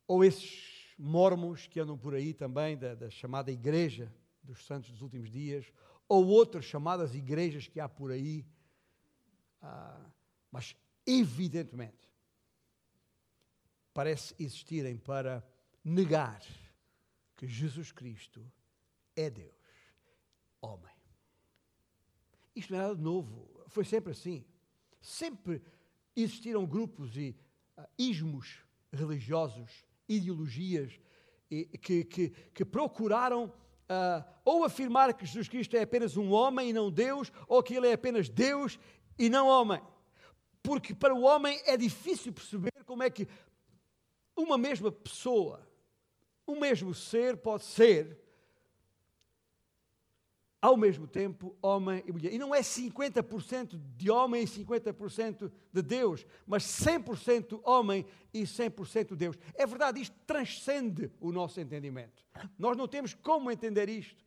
ou 0.08 0.24
esses 0.24 0.75
mormons 0.98 1.68
que 1.68 1.80
andam 1.80 1.98
por 1.98 2.14
aí 2.14 2.34
também, 2.34 2.78
da, 2.78 2.96
da 2.96 3.10
chamada 3.10 3.52
Igreja 3.52 4.14
dos 4.44 4.66
Santos 4.66 4.92
dos 4.92 5.02
Últimos 5.02 5.30
Dias, 5.30 5.72
ou 6.08 6.28
outras 6.28 6.66
chamadas 6.66 7.16
igrejas 7.16 7.68
que 7.68 7.80
há 7.80 7.90
por 7.90 8.12
aí, 8.12 8.46
ah, 9.62 10.06
mas 10.52 10.76
evidentemente 11.06 12.10
parece 13.94 14.36
existirem 14.38 14.98
para 14.98 15.46
negar 15.84 16.42
que 17.36 17.48
Jesus 17.48 17.92
Cristo 17.92 18.46
é 19.16 19.30
Deus, 19.30 19.56
homem. 20.62 20.94
Isto 22.56 22.74
não 22.74 22.80
é 22.80 22.84
nada 22.84 22.96
de 22.96 23.02
novo, 23.02 23.64
foi 23.68 23.84
sempre 23.84 24.12
assim. 24.12 24.46
Sempre 25.02 25.62
existiram 26.16 26.66
grupos 26.66 27.18
e 27.18 27.36
uh, 27.78 27.84
ismos 27.98 28.64
religiosos 28.92 29.86
ideologias 30.08 31.00
que, 31.82 32.04
que, 32.04 32.30
que 32.54 32.66
procuraram 32.66 33.46
uh, 33.46 34.24
ou 34.44 34.64
afirmar 34.64 35.14
que 35.14 35.26
Jesus 35.26 35.48
Cristo 35.48 35.76
é 35.76 35.82
apenas 35.82 36.18
um 36.18 36.32
homem 36.32 36.70
e 36.70 36.74
não 36.74 36.92
Deus, 36.92 37.32
ou 37.48 37.62
que 37.62 37.76
ele 37.76 37.88
é 37.88 37.94
apenas 37.94 38.30
Deus 38.30 38.80
e 39.18 39.30
não 39.30 39.48
homem. 39.48 39.82
Porque 40.62 40.94
para 40.94 41.14
o 41.14 41.22
homem 41.22 41.62
é 41.66 41.78
difícil 41.78 42.34
perceber 42.34 42.72
como 42.86 43.04
é 43.04 43.10
que 43.10 43.28
uma 44.36 44.58
mesma 44.58 44.92
pessoa, 44.92 45.66
o 46.46 46.56
mesmo 46.56 46.94
ser, 46.94 47.38
pode 47.38 47.64
ser 47.64 48.25
ao 50.66 50.76
mesmo 50.76 51.06
tempo 51.06 51.56
homem 51.62 52.04
e 52.08 52.12
mulher. 52.12 52.34
E 52.34 52.40
não 52.40 52.54
é 52.54 52.62
50% 52.62 53.80
de 53.96 54.10
homem 54.10 54.42
e 54.42 54.48
50% 54.48 55.52
de 55.72 55.82
Deus, 55.84 56.26
mas 56.44 56.64
100% 56.64 57.62
homem 57.64 58.04
e 58.34 58.42
100% 58.42 59.16
Deus. 59.16 59.38
É 59.54 59.68
verdade, 59.68 60.02
isto 60.02 60.16
transcende 60.26 61.12
o 61.20 61.32
nosso 61.32 61.62
entendimento. 61.62 62.26
Nós 62.58 62.76
não 62.76 62.88
temos 62.88 63.14
como 63.14 63.52
entender 63.52 63.90
isto 63.90 64.26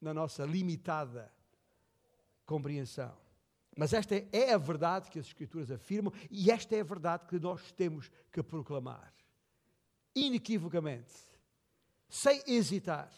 na 0.00 0.14
nossa 0.14 0.44
limitada 0.44 1.28
compreensão. 2.46 3.18
Mas 3.76 3.92
esta 3.92 4.14
é 4.30 4.52
a 4.52 4.58
verdade 4.58 5.10
que 5.10 5.18
as 5.18 5.26
Escrituras 5.26 5.72
afirmam 5.72 6.12
e 6.30 6.52
esta 6.52 6.76
é 6.76 6.82
a 6.82 6.84
verdade 6.84 7.26
que 7.26 7.40
nós 7.40 7.72
temos 7.72 8.12
que 8.30 8.44
proclamar. 8.44 9.12
Inequivocamente, 10.14 11.16
sem 12.08 12.44
hesitar 12.46 13.12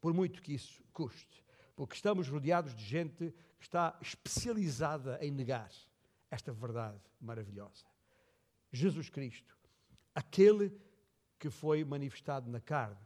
por 0.00 0.14
muito 0.14 0.42
que 0.42 0.54
isso 0.54 0.82
custe, 0.92 1.44
porque 1.76 1.94
estamos 1.94 2.28
rodeados 2.28 2.74
de 2.74 2.84
gente 2.84 3.34
que 3.58 3.64
está 3.64 3.96
especializada 4.00 5.18
em 5.20 5.30
negar 5.30 5.70
esta 6.30 6.52
verdade 6.52 7.00
maravilhosa. 7.20 7.84
Jesus 8.72 9.10
Cristo, 9.10 9.56
aquele 10.14 10.72
que 11.38 11.50
foi 11.50 11.84
manifestado 11.84 12.50
na 12.50 12.60
carne. 12.60 13.00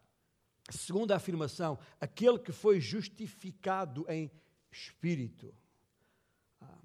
Segunda 0.70 1.16
afirmação, 1.16 1.78
aquele 2.00 2.38
que 2.38 2.52
foi 2.52 2.80
justificado 2.80 4.04
em 4.08 4.30
espírito. 4.70 5.54
Ah, 6.60 6.78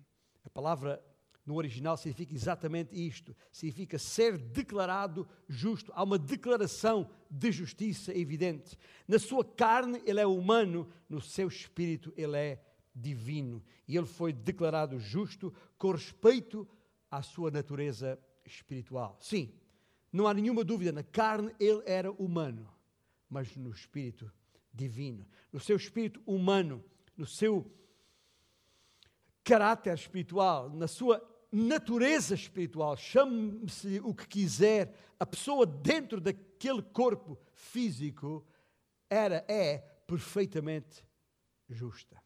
a 0.43 0.49
palavra 0.49 1.03
no 1.49 1.55
original 1.55 1.97
significa 1.97 2.31
exatamente 2.31 2.95
isto: 2.95 3.35
significa 3.51 3.97
ser 3.97 4.37
declarado 4.37 5.27
justo. 5.47 5.91
Há 5.95 6.03
uma 6.03 6.19
declaração 6.19 7.09
de 7.27 7.51
justiça 7.51 8.15
evidente. 8.15 8.77
Na 9.07 9.17
sua 9.17 9.43
carne, 9.43 9.99
ele 10.05 10.19
é 10.19 10.27
humano, 10.27 10.87
no 11.09 11.19
seu 11.19 11.47
espírito, 11.47 12.13
ele 12.15 12.37
é 12.37 12.63
divino 12.93 13.63
e 13.87 13.97
ele 13.97 14.05
foi 14.05 14.31
declarado 14.31 14.99
justo 14.99 15.51
com 15.75 15.91
respeito 15.91 16.67
à 17.09 17.23
sua 17.23 17.49
natureza 17.49 18.19
espiritual. 18.45 19.17
Sim, 19.19 19.51
não 20.13 20.27
há 20.27 20.35
nenhuma 20.35 20.63
dúvida, 20.63 20.91
na 20.91 21.01
carne 21.01 21.51
ele 21.59 21.81
era 21.83 22.11
humano, 22.11 22.69
mas 23.27 23.55
no 23.55 23.71
espírito 23.71 24.31
divino, 24.71 25.25
no 25.51 25.59
seu 25.59 25.75
espírito 25.75 26.21
humano, 26.27 26.83
no 27.17 27.25
seu 27.25 27.71
caráter 29.43 29.95
espiritual, 29.95 30.69
na 30.69 30.87
sua 30.87 31.27
natureza 31.51 32.35
espiritual, 32.35 32.95
chame-se 32.95 33.99
o 34.03 34.13
que 34.13 34.27
quiser, 34.27 34.93
a 35.19 35.25
pessoa 35.25 35.65
dentro 35.65 36.21
daquele 36.21 36.81
corpo 36.81 37.37
físico 37.53 38.45
era, 39.09 39.43
é 39.47 39.79
perfeitamente 40.05 41.03
justa. 41.67 42.21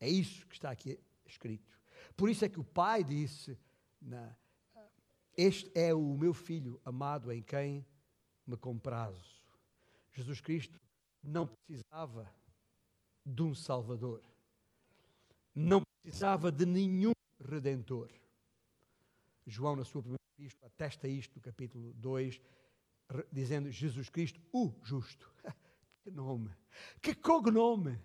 É 0.00 0.08
isso 0.08 0.46
que 0.46 0.54
está 0.54 0.70
aqui 0.70 0.98
escrito. 1.24 1.78
Por 2.16 2.28
isso 2.28 2.44
é 2.44 2.48
que 2.48 2.58
o 2.58 2.64
pai 2.64 3.04
disse: 3.04 3.58
Este 5.36 5.70
é 5.74 5.94
o 5.94 6.16
meu 6.16 6.34
filho 6.34 6.80
amado 6.84 7.30
em 7.30 7.42
quem 7.42 7.86
me 8.46 8.56
comprazo. 8.56 9.40
Jesus 10.12 10.40
Cristo 10.40 10.80
não 11.22 11.46
precisava 11.46 12.28
de 13.24 13.42
um 13.42 13.54
Salvador, 13.54 14.22
não 15.54 15.82
precisava 16.02 16.50
de 16.50 16.66
nenhum 16.66 17.12
Redentor. 17.40 18.08
João, 19.46 19.76
na 19.76 19.84
sua 19.84 20.02
primeira 20.02 20.22
epístola, 20.38 20.66
atesta 20.68 21.08
isto 21.08 21.40
capítulo 21.40 21.92
2, 21.94 22.40
dizendo 23.30 23.70
Jesus 23.70 24.08
Cristo, 24.08 24.40
o 24.52 24.72
justo. 24.82 25.30
que 26.02 26.10
nome! 26.10 26.50
Que 27.00 27.14
cognome! 27.14 27.98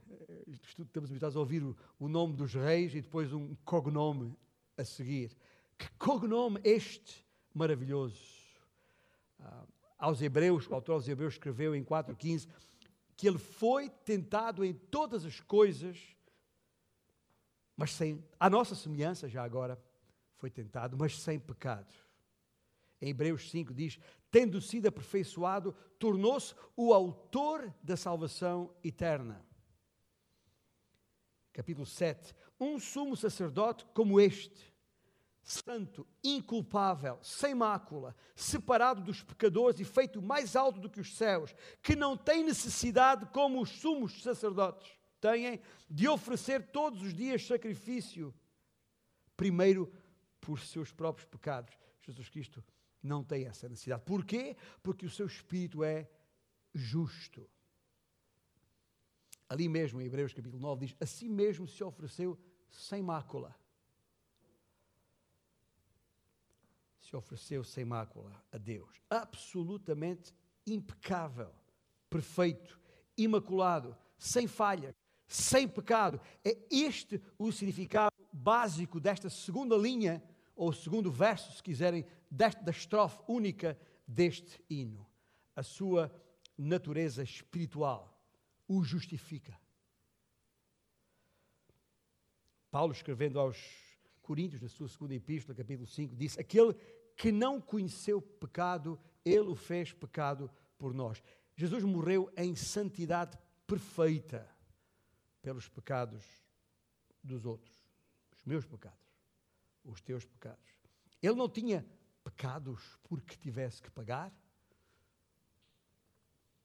Estamos 0.48 1.10
habituados 1.10 1.38
a 1.38 1.39
ouvir 1.39 1.63
o, 1.63 1.75
o 2.00 2.08
nome 2.08 2.36
dos 2.36 2.54
reis 2.54 2.94
e 2.94 3.01
depois 3.01 3.32
um 3.32 3.56
cognome 3.63 4.36
a 4.77 4.84
seguir. 4.84 5.36
Que 5.77 5.89
cognome 5.98 6.60
este 6.63 7.24
maravilhoso! 7.54 8.20
Ah, 9.39 9.66
aos 9.98 10.22
Hebreus, 10.22 10.68
o 10.68 10.75
autor 10.75 10.94
aos 10.94 11.08
Hebreus 11.08 11.34
escreveu 11.34 11.75
em 11.75 11.84
4,15 11.84 12.48
que 13.16 13.27
ele 13.27 13.39
foi 13.39 13.89
tentado 13.89 14.63
em 14.63 14.74
todas 14.74 15.25
as 15.25 15.39
coisas, 15.39 16.16
mas 17.77 17.93
sem, 17.93 18.27
a 18.39 18.50
nossa 18.50 18.74
semelhança 18.74 19.29
já 19.29 19.43
agora, 19.43 19.79
foi 20.38 20.50
tentado, 20.50 20.98
mas 20.98 21.19
sem 21.19 21.39
pecado. 21.39 21.93
Em 23.00 23.10
Hebreus 23.10 23.51
5 23.51 23.72
diz: 23.72 24.00
tendo 24.31 24.60
sido 24.60 24.88
aperfeiçoado, 24.88 25.74
tornou-se 26.00 26.55
o 26.75 26.91
autor 26.91 27.72
da 27.84 27.96
salvação 27.96 28.75
eterna. 28.84 29.46
Capítulo 31.53 31.86
7: 31.86 32.34
Um 32.60 32.79
sumo 32.79 33.15
sacerdote 33.15 33.86
como 33.93 34.19
este, 34.19 34.74
santo, 35.43 36.05
inculpável, 36.24 37.19
sem 37.22 37.53
mácula, 37.53 38.15
separado 38.36 39.01
dos 39.01 39.22
pecadores 39.22 39.79
e 39.79 39.86
feito 39.86 40.19
mais 40.19 40.55
alto 40.55 40.79
do 40.79 40.89
que 40.89 41.00
os 41.00 41.15
céus, 41.15 41.55
que 41.84 41.96
não 41.96 42.17
tem 42.17 42.43
necessidade, 42.43 43.27
como 43.27 43.62
os 43.62 43.69
sumos 43.69 44.24
sacerdotes 44.24 44.97
têm, 45.20 45.62
de 45.90 46.08
oferecer 46.08 46.72
todos 46.72 47.02
os 47.02 47.14
dias 47.14 47.46
sacrifício, 47.46 48.34
primeiro 49.36 49.92
por 50.40 50.60
seus 50.60 50.92
próprios 50.92 51.28
pecados. 51.28 51.74
Jesus 52.02 52.30
Cristo 52.30 52.64
não 53.02 53.24
tem 53.24 53.46
essa 53.46 53.68
necessidade. 53.68 54.04
Porquê? 54.06 54.56
Porque 54.82 55.06
o 55.06 55.10
seu 55.10 55.28
espírito 55.28 55.84
é 55.84 56.10
justo. 56.74 57.50
Ali 59.50 59.70
mesmo, 59.70 60.02
em 60.02 60.06
Hebreus 60.06 60.34
capítulo 60.34 60.62
9, 60.62 60.88
diz: 60.88 60.96
Assim 61.00 61.30
mesmo 61.30 61.68
se 61.68 61.84
ofereceu 61.84 62.38
sem 62.70 63.02
mácula 63.02 63.56
se 67.08 67.16
ofereceu 67.16 67.64
sem 67.64 67.86
mácula 67.86 68.32
a 68.52 68.58
Deus. 68.58 69.01
Absolutamente 69.10 70.36
impecável, 70.66 71.53
perfeito, 72.10 72.77
imaculado, 73.18 73.98
sem 74.18 74.46
falha, 74.46 74.94
sem 75.27 75.68
pecado. 75.68 76.20
É 76.44 76.57
este 76.72 77.22
o 77.37 77.51
significado 77.51 78.16
básico 78.31 79.00
desta 79.00 79.29
segunda 79.29 79.75
linha, 79.75 80.24
ou 80.55 80.72
segundo 80.72 81.11
verso, 81.11 81.51
se 81.51 81.61
quiserem, 81.61 82.05
desta, 82.31 82.63
da 82.63 82.72
estrofe 82.72 83.20
única 83.27 83.77
deste 84.07 84.63
hino. 84.70 85.05
A 85.55 85.61
sua 85.61 86.11
natureza 86.57 87.22
espiritual 87.22 88.18
o 88.68 88.83
justifica. 88.83 89.57
Paulo, 92.72 92.94
escrevendo 92.94 93.40
aos 93.40 93.57
Coríntios, 94.22 94.61
na 94.61 94.68
sua 94.68 94.90
segunda 94.90 95.16
epístola, 95.16 95.55
capítulo 95.55 95.87
5, 95.87 96.16
disse: 96.16 96.40
Aquele 96.40 96.74
que 97.16 97.31
não 97.31 97.61
conheceu 97.61 98.22
pecado, 98.22 99.00
ele 99.24 99.50
o 99.50 99.55
fez 99.55 99.94
pecado 99.94 100.51
por 100.77 100.94
nós. 100.94 101.24
Jesus 101.55 101.83
morreu 101.83 102.31
em 102.35 102.55
santidade 102.55 103.37
perfeita 103.66 104.48
pelos 105.48 105.70
pecados 105.70 106.22
dos 107.24 107.46
outros, 107.46 107.74
os 108.33 108.44
meus 108.44 108.66
pecados, 108.66 109.00
os 109.81 110.01
teus 110.01 110.25
pecados. 110.25 110.75
Ele 111.24 111.36
não 111.36 111.48
tinha 111.48 111.88
pecados 112.22 113.00
porque 113.03 113.38
tivesse 113.38 113.81
que 113.81 113.90
pagar. 113.90 114.29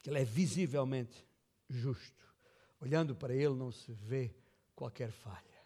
Ele 0.04 0.18
é 0.18 0.24
visivelmente 0.24 1.24
justo. 1.68 2.26
Olhando 2.80 3.14
para 3.14 3.32
ele, 3.32 3.54
não 3.54 3.70
se 3.70 3.92
vê 3.92 4.34
qualquer 4.74 5.12
falha. 5.12 5.62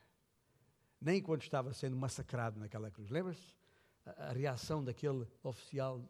Nem 1.00 1.22
quando 1.22 1.40
estava 1.40 1.72
sendo 1.72 1.96
massacrado 1.96 2.60
naquela 2.60 2.90
cruz. 2.90 3.08
Lembra-se? 3.08 3.56
a, 4.04 4.30
reação 4.34 4.84
daquele 4.84 5.26
oficial 5.42 6.06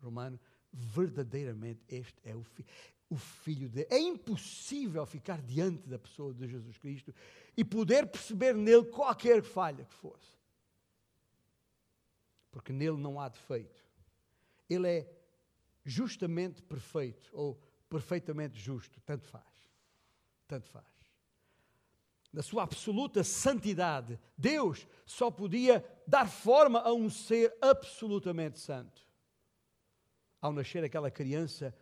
romano, 0.00 0.38
verdadeiramente 0.72 1.82
este 1.88 2.20
é 2.22 2.36
o, 2.36 2.44
fi, 2.44 2.64
o 3.08 3.16
filho 3.16 3.68
de. 3.68 3.86
É 3.90 3.98
impossível 3.98 5.04
ficar 5.06 5.40
diante 5.40 5.88
da 5.88 5.98
pessoa 5.98 6.32
de 6.32 6.46
Jesus 6.48 6.78
Cristo 6.78 7.14
e 7.56 7.64
poder 7.64 8.06
perceber 8.06 8.54
nele 8.54 8.86
qualquer 8.86 9.42
falha 9.42 9.84
que 9.84 9.94
fosse. 9.94 10.34
Porque 12.50 12.72
nele 12.72 12.96
não 12.96 13.20
há 13.20 13.28
defeito. 13.28 13.84
Ele 14.68 14.88
é 14.88 15.12
justamente 15.84 16.62
perfeito 16.62 17.30
ou 17.32 17.60
perfeitamente 17.88 18.58
justo, 18.58 19.00
tanto 19.02 19.26
faz. 19.26 19.44
Tanto 20.46 20.68
faz 20.68 20.94
na 22.34 22.42
sua 22.42 22.64
absoluta 22.64 23.22
santidade, 23.22 24.18
Deus 24.36 24.88
só 25.06 25.30
podia 25.30 25.84
dar 26.04 26.28
forma 26.28 26.80
a 26.80 26.92
um 26.92 27.08
ser 27.08 27.56
absolutamente 27.62 28.58
santo. 28.58 29.00
Ao 30.40 30.52
nascer 30.52 30.82
aquela 30.82 31.12
criança 31.12 31.72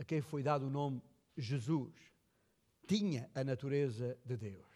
a 0.00 0.04
quem 0.04 0.22
foi 0.22 0.42
dado 0.42 0.66
o 0.66 0.70
nome 0.70 1.02
Jesus, 1.36 1.94
tinha 2.88 3.30
a 3.34 3.44
natureza 3.44 4.18
de 4.24 4.34
Deus. 4.34 4.66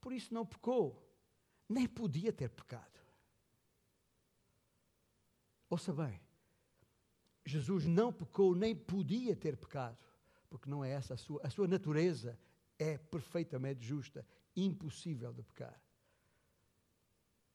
Por 0.00 0.12
isso 0.12 0.34
não 0.34 0.44
pecou, 0.44 1.08
nem 1.68 1.86
podia 1.86 2.32
ter 2.32 2.50
pecado. 2.50 3.00
Ouça 5.70 5.92
bem, 5.92 6.20
Jesus 7.44 7.86
não 7.86 8.12
pecou, 8.12 8.56
nem 8.56 8.74
podia 8.74 9.36
ter 9.36 9.56
pecado, 9.56 9.98
porque 10.50 10.68
não 10.68 10.84
é 10.84 10.90
essa 10.90 11.14
a 11.14 11.16
sua, 11.16 11.40
a 11.44 11.50
sua 11.50 11.68
natureza 11.68 12.36
é 12.76 12.98
perfeitamente 12.98 13.84
justa 13.84 14.26
impossível 14.56 15.32
de 15.32 15.44
pecar. 15.44 15.80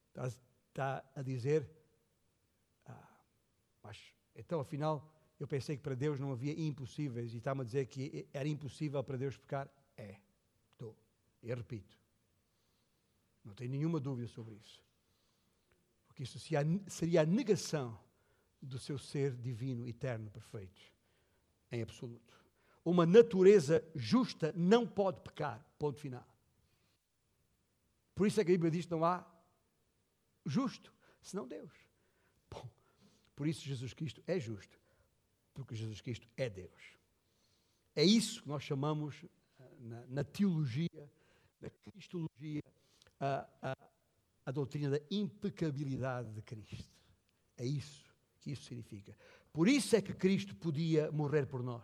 Está, 0.07 0.27
está 0.27 1.11
a 1.13 1.21
dizer, 1.21 1.69
ah, 2.85 3.19
mas 3.83 4.13
então 4.33 4.61
afinal 4.61 5.20
eu 5.41 5.47
pensei 5.47 5.75
que 5.75 5.81
para 5.81 5.95
Deus 5.95 6.19
não 6.19 6.31
havia 6.31 6.53
impossíveis 6.53 7.33
e 7.33 7.37
está-me 7.37 7.61
a 7.61 7.63
dizer 7.63 7.87
que 7.87 8.27
era 8.31 8.47
impossível 8.47 9.03
para 9.03 9.17
Deus 9.17 9.35
pecar? 9.35 9.67
É, 9.97 10.19
estou. 10.71 10.95
E 11.41 11.51
repito, 11.51 11.97
não 13.43 13.55
tenho 13.55 13.71
nenhuma 13.71 13.99
dúvida 13.99 14.27
sobre 14.27 14.53
isso. 14.53 14.83
Porque 16.05 16.21
isso 16.21 16.37
seria 16.87 17.21
a 17.21 17.25
negação 17.25 17.99
do 18.61 18.77
seu 18.77 18.99
ser 18.99 19.35
divino, 19.35 19.87
eterno, 19.87 20.29
perfeito, 20.29 20.79
em 21.71 21.81
absoluto. 21.81 22.39
Uma 22.85 23.07
natureza 23.07 23.83
justa 23.95 24.53
não 24.55 24.85
pode 24.85 25.21
pecar, 25.21 25.65
ponto 25.79 25.99
final. 25.99 26.27
Por 28.13 28.27
isso 28.27 28.39
é 28.39 28.45
que 28.45 28.51
a 28.51 28.53
Bíblia 28.53 28.69
diz 28.69 28.85
que 28.85 28.91
não 28.91 29.03
há 29.03 29.25
justo, 30.45 30.93
senão 31.19 31.47
Deus. 31.47 31.71
Bom, 32.47 32.69
por 33.35 33.47
isso 33.47 33.61
Jesus 33.61 33.91
Cristo 33.91 34.21
é 34.27 34.39
justo, 34.39 34.79
porque 35.53 35.75
Jesus 35.75 36.01
Cristo 36.01 36.27
é 36.37 36.49
Deus. 36.49 36.97
É 37.95 38.03
isso 38.03 38.41
que 38.41 38.47
nós 38.47 38.63
chamamos 38.63 39.23
eh, 39.59 39.63
na, 39.79 40.05
na 40.07 40.23
teologia, 40.23 41.11
na 41.59 41.69
cristologia, 41.69 42.63
a, 43.19 43.47
a, 43.61 43.77
a 44.45 44.51
doutrina 44.51 44.89
da 44.89 44.99
impecabilidade 45.11 46.31
de 46.31 46.41
Cristo. 46.41 46.89
É 47.57 47.65
isso 47.65 48.11
que 48.39 48.51
isso 48.51 48.63
significa. 48.63 49.15
Por 49.53 49.67
isso 49.67 49.95
é 49.95 50.01
que 50.01 50.13
Cristo 50.13 50.55
podia 50.55 51.11
morrer 51.11 51.45
por 51.45 51.61
nós. 51.61 51.83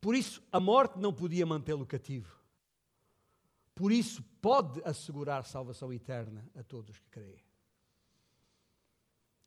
Por 0.00 0.14
isso, 0.14 0.42
a 0.52 0.60
morte 0.60 0.98
não 0.98 1.12
podia 1.12 1.46
mantê-lo 1.46 1.86
cativo. 1.86 2.38
Por 3.74 3.90
isso, 3.90 4.22
pode 4.40 4.80
assegurar 4.84 5.44
salvação 5.44 5.92
eterna 5.92 6.48
a 6.54 6.62
todos 6.62 6.98
que 6.98 7.08
creem. 7.08 7.42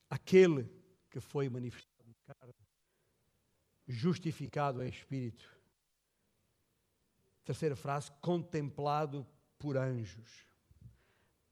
Aquele 0.09 0.69
que 1.09 1.19
foi 1.19 1.49
manifestado 1.49 2.15
carne, 2.25 2.53
justificado 3.87 4.83
em 4.83 4.89
espírito. 4.89 5.49
Terceira 7.45 7.75
frase, 7.75 8.11
contemplado 8.21 9.25
por 9.57 9.77
anjos. 9.77 10.45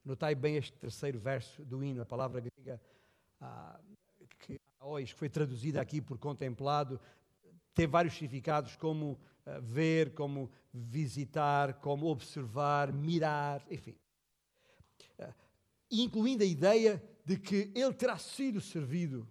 Notai 0.04 0.36
bem 0.36 0.58
este 0.58 0.78
terceiro 0.78 1.18
verso 1.18 1.64
do 1.64 1.84
hino, 1.84 2.02
a 2.02 2.06
palavra 2.06 2.42
grega 2.42 2.82
ah, 3.40 3.80
que, 4.40 4.60
que 4.60 5.14
foi 5.14 5.30
traduzida 5.30 5.82
aqui 5.82 6.02
por 6.02 6.18
contemplado, 6.18 7.00
tem 7.74 7.88
vários 7.88 8.14
significados, 8.14 8.76
como 8.76 9.12
uh, 9.12 9.62
ver, 9.62 10.14
como 10.14 10.50
visitar, 10.74 11.74
como 11.76 12.08
observar, 12.08 12.94
mirar, 12.94 13.66
enfim. 13.70 13.98
Uh, 15.20 15.34
incluindo 15.92 16.44
a 16.44 16.48
ideia 16.48 17.04
de 17.26 17.38
que 17.38 17.72
ele 17.76 17.94
terá 17.94 18.18
sido 18.18 18.62
servido 18.62 19.28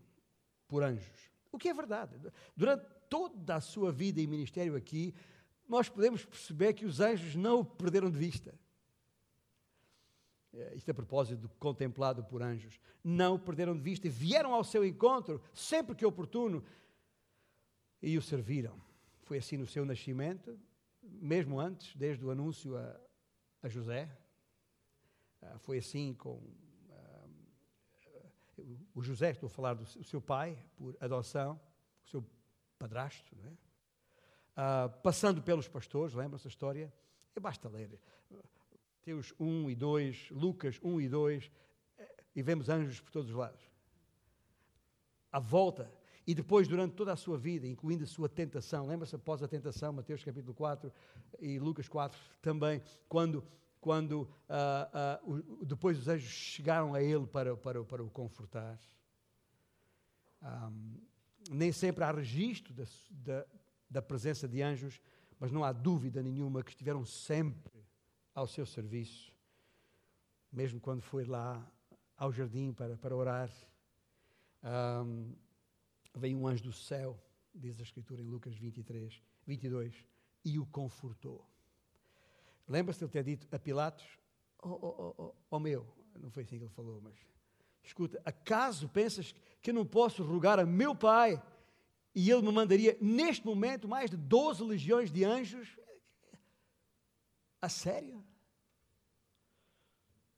por 0.68 0.82
anjos. 0.82 1.30
O 1.52 1.58
que 1.58 1.68
é 1.68 1.74
verdade. 1.74 2.16
Durante 2.56 2.86
toda 3.08 3.56
a 3.56 3.60
sua 3.60 3.92
vida 3.92 4.20
e 4.20 4.26
ministério 4.26 4.74
aqui, 4.74 5.14
nós 5.68 5.88
podemos 5.88 6.24
perceber 6.24 6.74
que 6.74 6.84
os 6.84 7.00
anjos 7.00 7.34
não 7.34 7.60
o 7.60 7.64
perderam 7.64 8.10
de 8.10 8.18
vista. 8.18 8.54
Eh, 10.52 10.74
isto 10.76 10.90
a 10.90 10.94
propósito 10.94 11.40
do 11.42 11.48
contemplado 11.48 12.24
por 12.24 12.42
anjos. 12.42 12.78
Não 13.02 13.34
o 13.34 13.38
perderam 13.38 13.74
de 13.74 13.82
vista 13.82 14.06
e 14.06 14.10
vieram 14.10 14.54
ao 14.54 14.64
seu 14.64 14.84
encontro 14.84 15.42
sempre 15.52 15.94
que 15.94 16.04
oportuno 16.04 16.64
e 18.00 18.16
o 18.16 18.22
serviram. 18.22 18.80
Foi 19.22 19.38
assim 19.38 19.56
no 19.56 19.66
seu 19.66 19.84
nascimento, 19.84 20.58
mesmo 21.02 21.58
antes, 21.58 21.96
desde 21.96 22.24
o 22.24 22.30
anúncio 22.30 22.76
a, 22.76 23.00
a 23.62 23.68
José. 23.68 24.08
Uh, 25.42 25.58
foi 25.60 25.78
assim 25.78 26.14
com 26.14 26.42
o 28.94 29.02
José, 29.02 29.30
estou 29.30 29.46
a 29.46 29.50
falar 29.50 29.74
do 29.74 29.86
seu 30.04 30.20
pai, 30.20 30.56
por 30.76 30.96
adoção, 31.00 31.60
o 32.04 32.08
seu 32.08 32.24
padrasto, 32.78 33.34
não 33.36 33.46
é? 33.46 33.52
Uh, 34.56 35.00
passando 35.02 35.42
pelos 35.42 35.66
pastores, 35.66 36.14
lembram-se 36.14 36.46
a 36.46 36.50
história? 36.50 36.92
E 37.34 37.40
basta 37.40 37.68
ler. 37.68 37.98
Teus 39.02 39.34
1 39.38 39.70
e 39.70 39.74
2, 39.74 40.30
Lucas 40.30 40.78
1 40.82 41.00
e 41.00 41.08
2, 41.08 41.50
e 42.36 42.42
vemos 42.42 42.68
anjos 42.68 43.00
por 43.00 43.10
todos 43.10 43.30
os 43.30 43.36
lados. 43.36 43.60
À 45.32 45.40
volta 45.40 45.92
e 46.26 46.34
depois, 46.34 46.66
durante 46.66 46.94
toda 46.94 47.12
a 47.12 47.16
sua 47.16 47.36
vida, 47.36 47.66
incluindo 47.66 48.04
a 48.04 48.06
sua 48.06 48.28
tentação, 48.28 48.86
lembra-se 48.86 49.14
após 49.14 49.42
a 49.42 49.48
tentação, 49.48 49.92
Mateus 49.92 50.24
capítulo 50.24 50.54
4 50.54 50.90
e 51.38 51.58
Lucas 51.58 51.86
4 51.86 52.18
também, 52.40 52.80
quando, 53.08 53.44
quando 53.84 54.22
uh, 54.22 55.28
uh, 55.30 55.66
depois 55.66 55.98
os 55.98 56.08
anjos 56.08 56.30
chegaram 56.30 56.94
a 56.94 57.02
ele 57.02 57.26
para, 57.26 57.54
para, 57.54 57.84
para 57.84 58.02
o 58.02 58.08
confortar. 58.08 58.80
Nem 61.50 61.70
sempre 61.70 62.02
há 62.02 62.10
registro 62.10 62.72
da, 62.72 62.84
da, 63.10 63.46
da 63.90 64.02
presença 64.02 64.48
de 64.48 64.62
anjos, 64.62 65.02
mas 65.38 65.52
não 65.52 65.62
há 65.62 65.70
dúvida 65.70 66.22
nenhuma 66.22 66.62
que 66.62 66.70
estiveram 66.70 67.04
sempre 67.04 67.84
ao 68.34 68.46
seu 68.46 68.64
serviço, 68.64 69.34
mesmo 70.50 70.80
quando 70.80 71.02
foi 71.02 71.26
lá 71.26 71.70
ao 72.16 72.32
jardim 72.32 72.72
para, 72.72 72.96
para 72.96 73.14
orar. 73.14 73.50
Um, 74.62 75.34
veio 76.14 76.38
um 76.38 76.46
anjo 76.46 76.64
do 76.64 76.72
céu, 76.72 77.22
diz 77.54 77.78
a 77.78 77.82
Escritura 77.82 78.22
em 78.22 78.26
Lucas 78.26 78.56
23, 78.56 79.22
22, 79.46 79.94
e 80.42 80.58
o 80.58 80.64
confortou. 80.64 81.46
Lembra-se 82.66 82.98
de 82.98 83.04
ele 83.04 83.12
ter 83.12 83.24
dito 83.24 83.46
a 83.54 83.58
Pilatos: 83.58 84.06
oh, 84.62 84.68
oh, 84.70 85.14
oh, 85.18 85.34
oh, 85.50 85.58
meu, 85.58 85.86
não 86.18 86.30
foi 86.30 86.42
assim 86.42 86.56
que 86.56 86.64
ele 86.64 86.72
falou, 86.72 87.00
mas 87.00 87.14
escuta, 87.82 88.20
acaso 88.24 88.88
pensas 88.88 89.34
que 89.60 89.70
eu 89.70 89.74
não 89.74 89.84
posso 89.84 90.22
rogar 90.22 90.58
a 90.58 90.64
meu 90.64 90.94
pai 90.94 91.42
e 92.14 92.30
ele 92.30 92.42
me 92.42 92.52
mandaria 92.52 92.96
neste 93.00 93.44
momento 93.44 93.88
mais 93.88 94.10
de 94.10 94.16
12 94.16 94.62
legiões 94.62 95.10
de 95.10 95.24
anjos? 95.24 95.78
A 97.60 97.68
sério? 97.68 98.24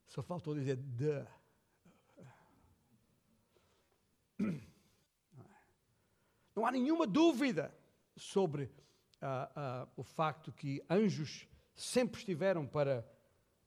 Só 0.06 0.22
faltou 0.22 0.54
dizer, 0.54 0.76
duh. 0.76 1.26
Não 6.54 6.64
há 6.64 6.72
nenhuma 6.72 7.06
dúvida 7.06 7.76
sobre 8.16 8.64
uh, 8.64 9.86
uh, 9.86 9.88
o 9.94 10.02
facto 10.02 10.50
que 10.52 10.82
anjos 10.88 11.46
sempre 11.76 12.18
estiveram 12.18 12.66
para 12.66 13.06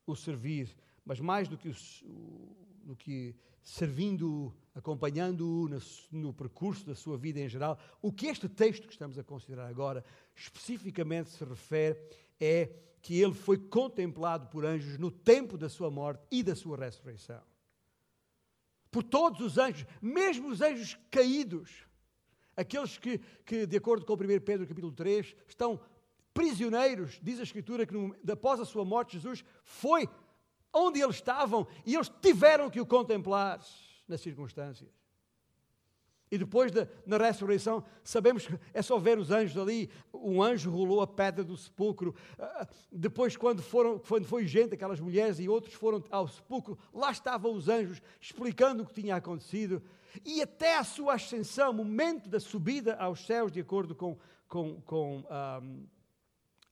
o 0.06 0.15
servir, 0.15 0.76
mas 1.06 1.19
mais 1.19 1.48
do 1.48 1.58
que, 1.58 1.69
o, 1.69 2.56
do 2.84 2.95
que 2.95 3.36
servindo-o, 3.62 4.54
acompanhando-o 4.74 5.69
no, 5.69 5.80
no 6.12 6.34
percurso 6.34 6.86
da 6.86 6.95
sua 6.95 7.17
vida 7.17 7.39
em 7.39 7.48
geral, 7.48 7.78
o 8.02 8.12
que 8.12 8.28
este 8.28 8.50
texto 8.50 8.88
que 8.88 8.93
estamos 8.93 9.17
a 9.19 9.24
considerar 9.24 9.67
agora 9.67 10.04
especificamente 10.36 11.30
se 11.30 11.43
refere 11.45 12.00
é 12.39 12.69
que 13.02 13.22
ele 13.22 13.34
foi 13.34 13.58
contemplado 13.58 14.48
por 14.48 14.65
anjos 14.65 14.98
no 14.98 15.12
tempo 15.12 15.58
da 15.58 15.69
sua 15.69 15.89
morte 15.89 16.24
e 16.32 16.43
da 16.43 16.56
sua 16.56 16.78
ressurreição. 16.78 17.41
Por 18.91 19.04
todos 19.04 19.39
os 19.39 19.58
anjos, 19.58 19.86
mesmo 20.02 20.50
os 20.50 20.62
anjos 20.62 20.98
caídos, 21.12 21.86
aqueles 22.58 22.98
que, 22.98 23.19
que, 23.45 23.65
de 23.65 23.78
acordo 23.78 24.06
com 24.06 24.13
1 24.13 24.17
Pedro 24.43 24.67
capítulo 24.67 24.91
3, 24.91 25.36
estão 25.48 25.80
prisioneiros, 26.34 27.20
diz 27.22 27.39
a 27.39 27.44
Escritura 27.44 27.86
que 27.86 27.94
no, 27.94 28.15
após 28.32 28.60
a 28.60 28.65
sua 28.65 28.86
morte 28.86 29.13
Jesus 29.13 29.44
foi 29.63 30.08
onde 30.74 31.02
eles 31.02 31.15
estavam 31.15 31.68
e 31.86 31.96
eles 31.96 32.12
tiveram 32.22 32.70
que 32.70 32.80
o 32.80 32.86
contemplar 32.86 33.60
nas 34.08 34.22
circunstâncias. 34.22 34.89
E 36.32 36.38
depois 36.38 36.72
da 36.72 36.88
na 37.08 37.18
ressurreição, 37.18 37.84
sabemos 38.04 38.46
que 38.46 38.60
é 38.72 38.84
só 38.84 39.00
ver 39.00 39.18
os 39.18 39.32
anjos 39.32 39.58
ali. 39.58 39.89
Um 40.13 40.44
anjo 40.44 40.70
rolou 40.70 41.02
a 41.02 41.08
pedra 41.08 41.44
do 41.44 41.58
sepulcro. 41.58 42.13
Ah, 42.38 42.68
depois, 42.92 43.36
quando, 43.36 43.63
foram, 43.63 43.98
quando 43.98 44.26
foi 44.26 44.46
gente, 44.46 44.76
aquelas 44.76 45.00
mulheres 45.00 45.39
e 45.39 45.50
outros 45.50 45.74
foram 45.74 46.04
ao 46.12 46.28
sepulcro, 46.28 46.78
lá 46.94 47.10
estavam 47.12 47.54
os 47.54 47.68
anjos 47.68 48.00
explicando 48.22 48.84
o 48.84 48.86
que 48.86 49.02
tinha 49.02 49.15
acontecido 49.15 49.82
e 50.26 50.42
até 50.42 50.78
a 50.78 50.84
sua 50.84 51.15
ascensão, 51.15 51.74
momento 51.74 52.30
da 52.30 52.39
subida 52.39 52.96
aos 52.96 53.26
céus, 53.26 53.52
de 53.52 53.60
acordo 53.60 53.96
com, 53.96 54.18
com, 54.48 54.82
com 54.82 55.18
um, 55.63 55.88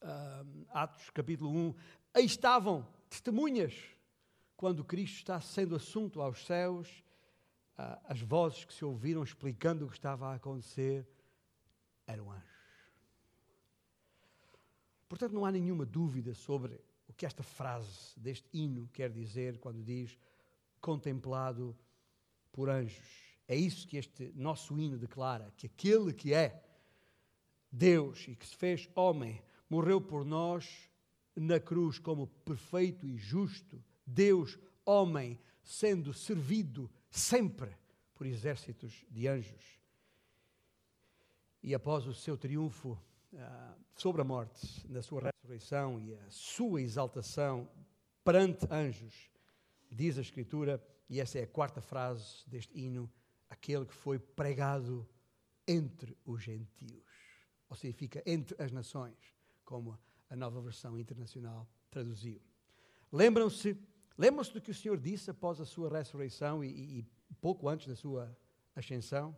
um, 0.02 0.64
Atos 0.70 1.10
capítulo 1.10 1.50
1, 1.50 1.74
aí 2.14 2.24
estavam 2.24 2.86
testemunhas 3.08 3.74
quando 4.56 4.84
Cristo 4.84 5.16
está 5.16 5.40
sendo 5.40 5.76
assunto 5.76 6.20
aos 6.20 6.44
céus, 6.44 6.88
uh, 7.78 7.98
as 8.04 8.20
vozes 8.20 8.64
que 8.64 8.74
se 8.74 8.84
ouviram 8.84 9.22
explicando 9.22 9.86
o 9.86 9.88
que 9.88 9.96
estava 9.96 10.28
a 10.28 10.34
acontecer 10.34 11.06
eram 12.06 12.30
anjos. 12.32 12.48
Portanto, 15.08 15.32
não 15.32 15.44
há 15.44 15.52
nenhuma 15.52 15.86
dúvida 15.86 16.34
sobre 16.34 16.80
o 17.06 17.12
que 17.12 17.24
esta 17.24 17.42
frase 17.42 18.18
deste 18.18 18.48
hino 18.52 18.88
quer 18.92 19.10
dizer 19.10 19.58
quando 19.58 19.82
diz 19.82 20.18
contemplado 20.80 21.76
por 22.52 22.68
anjos. 22.68 23.06
É 23.46 23.56
isso 23.56 23.86
que 23.86 23.96
este 23.96 24.32
nosso 24.34 24.78
hino 24.78 24.98
declara: 24.98 25.52
que 25.56 25.66
aquele 25.66 26.12
que 26.12 26.34
é 26.34 26.62
Deus 27.70 28.26
e 28.28 28.36
que 28.36 28.46
se 28.46 28.56
fez 28.56 28.88
homem 28.94 29.42
morreu 29.68 30.00
por 30.00 30.24
nós 30.24 30.88
na 31.36 31.60
cruz 31.60 31.98
como 31.98 32.26
perfeito 32.26 33.06
e 33.06 33.16
justo 33.16 33.82
Deus, 34.06 34.58
homem, 34.84 35.38
sendo 35.62 36.14
servido 36.14 36.90
sempre 37.10 37.76
por 38.14 38.26
exércitos 38.26 39.04
de 39.10 39.28
anjos. 39.28 39.78
E 41.62 41.74
após 41.74 42.06
o 42.06 42.14
seu 42.14 42.38
triunfo 42.38 42.98
uh, 43.32 43.38
sobre 43.94 44.22
a 44.22 44.24
morte, 44.24 44.86
na 44.88 45.02
sua 45.02 45.20
ressurreição 45.20 46.00
e 46.00 46.14
a 46.14 46.30
sua 46.30 46.80
exaltação 46.80 47.68
perante 48.24 48.66
anjos, 48.70 49.30
diz 49.90 50.16
a 50.16 50.22
Escritura, 50.22 50.82
e 51.08 51.20
essa 51.20 51.38
é 51.38 51.42
a 51.42 51.46
quarta 51.46 51.80
frase 51.80 52.42
deste 52.46 52.78
hino: 52.78 53.10
aquele 53.50 53.84
que 53.84 53.94
foi 53.94 54.18
pregado 54.18 55.06
entre 55.66 56.16
os 56.24 56.42
gentios. 56.42 57.04
Ou 57.68 57.76
significa 57.76 58.22
entre 58.24 58.60
as 58.62 58.72
nações, 58.72 59.18
como 59.68 59.98
a 60.30 60.34
nova 60.34 60.62
versão 60.62 60.98
internacional 60.98 61.68
traduziu. 61.90 62.40
Lembram-se 63.12 63.76
lembram-se 64.16 64.50
do 64.50 64.62
que 64.62 64.70
o 64.70 64.74
Senhor 64.74 64.96
disse 64.98 65.30
após 65.30 65.60
a 65.60 65.66
sua 65.66 65.90
ressurreição 65.90 66.64
e, 66.64 67.00
e, 67.00 67.06
pouco 67.38 67.68
antes 67.68 67.86
da 67.86 67.94
sua 67.94 68.34
ascensão? 68.74 69.36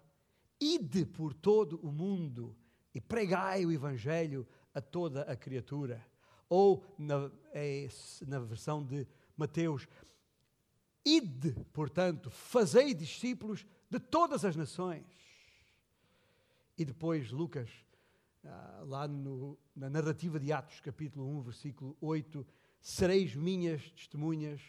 Ide 0.61 1.05
por 1.05 1.35
todo 1.35 1.81
o 1.83 1.91
mundo 1.91 2.57
e 2.95 3.01
pregai 3.01 3.67
o 3.67 3.73
Evangelho 3.73 4.47
a 4.73 4.81
toda 4.81 5.23
a 5.23 5.35
criatura. 5.35 6.01
Ou, 6.49 6.85
na, 6.97 7.29
é, 7.53 7.89
na 8.25 8.39
versão 8.39 8.85
de 8.85 9.09
Mateus, 9.37 9.89
ide, 11.05 11.55
portanto, 11.73 12.31
fazei 12.31 12.95
discípulos 12.95 13.67
de 13.91 13.99
todas 13.99 14.45
as 14.45 14.55
nações. 14.55 15.05
E 16.79 16.85
depois 16.85 17.33
Lucas 17.33 17.69
lá 18.87 19.07
no, 19.07 19.59
na 19.75 19.91
narrativa 19.91 20.39
de 20.39 20.53
Atos, 20.53 20.81
capítulo 20.81 21.27
1, 21.39 21.43
versículo 21.43 21.97
8: 22.01 22.47
Sereis 22.81 23.35
minhas 23.35 23.91
testemunhas, 23.91 24.61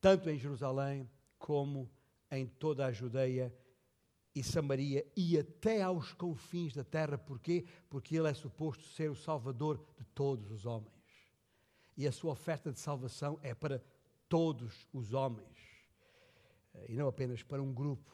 tanto 0.00 0.30
em 0.30 0.38
Jerusalém 0.38 1.08
como 1.38 1.90
em 2.30 2.46
toda 2.46 2.86
a 2.86 2.92
Judeia 2.92 3.54
e 4.34 4.42
Samaria 4.42 5.06
e 5.14 5.38
até 5.38 5.82
aos 5.82 6.14
confins 6.14 6.72
da 6.72 6.82
terra. 6.82 7.18
Porquê? 7.18 7.66
Porque 7.90 8.16
ele 8.16 8.28
é 8.28 8.34
suposto 8.34 8.84
ser 8.84 9.10
o 9.10 9.16
salvador 9.16 9.84
de 9.98 10.04
todos 10.06 10.50
os 10.50 10.64
homens. 10.64 10.92
E 11.96 12.06
a 12.06 12.12
sua 12.12 12.32
oferta 12.32 12.72
de 12.72 12.80
salvação 12.80 13.38
é 13.42 13.54
para 13.54 13.82
todos 14.28 14.88
os 14.92 15.12
homens. 15.12 15.58
Eh, 16.74 16.92
e 16.92 16.96
não 16.96 17.06
apenas 17.06 17.42
para 17.42 17.62
um 17.62 17.72
grupo 17.72 18.10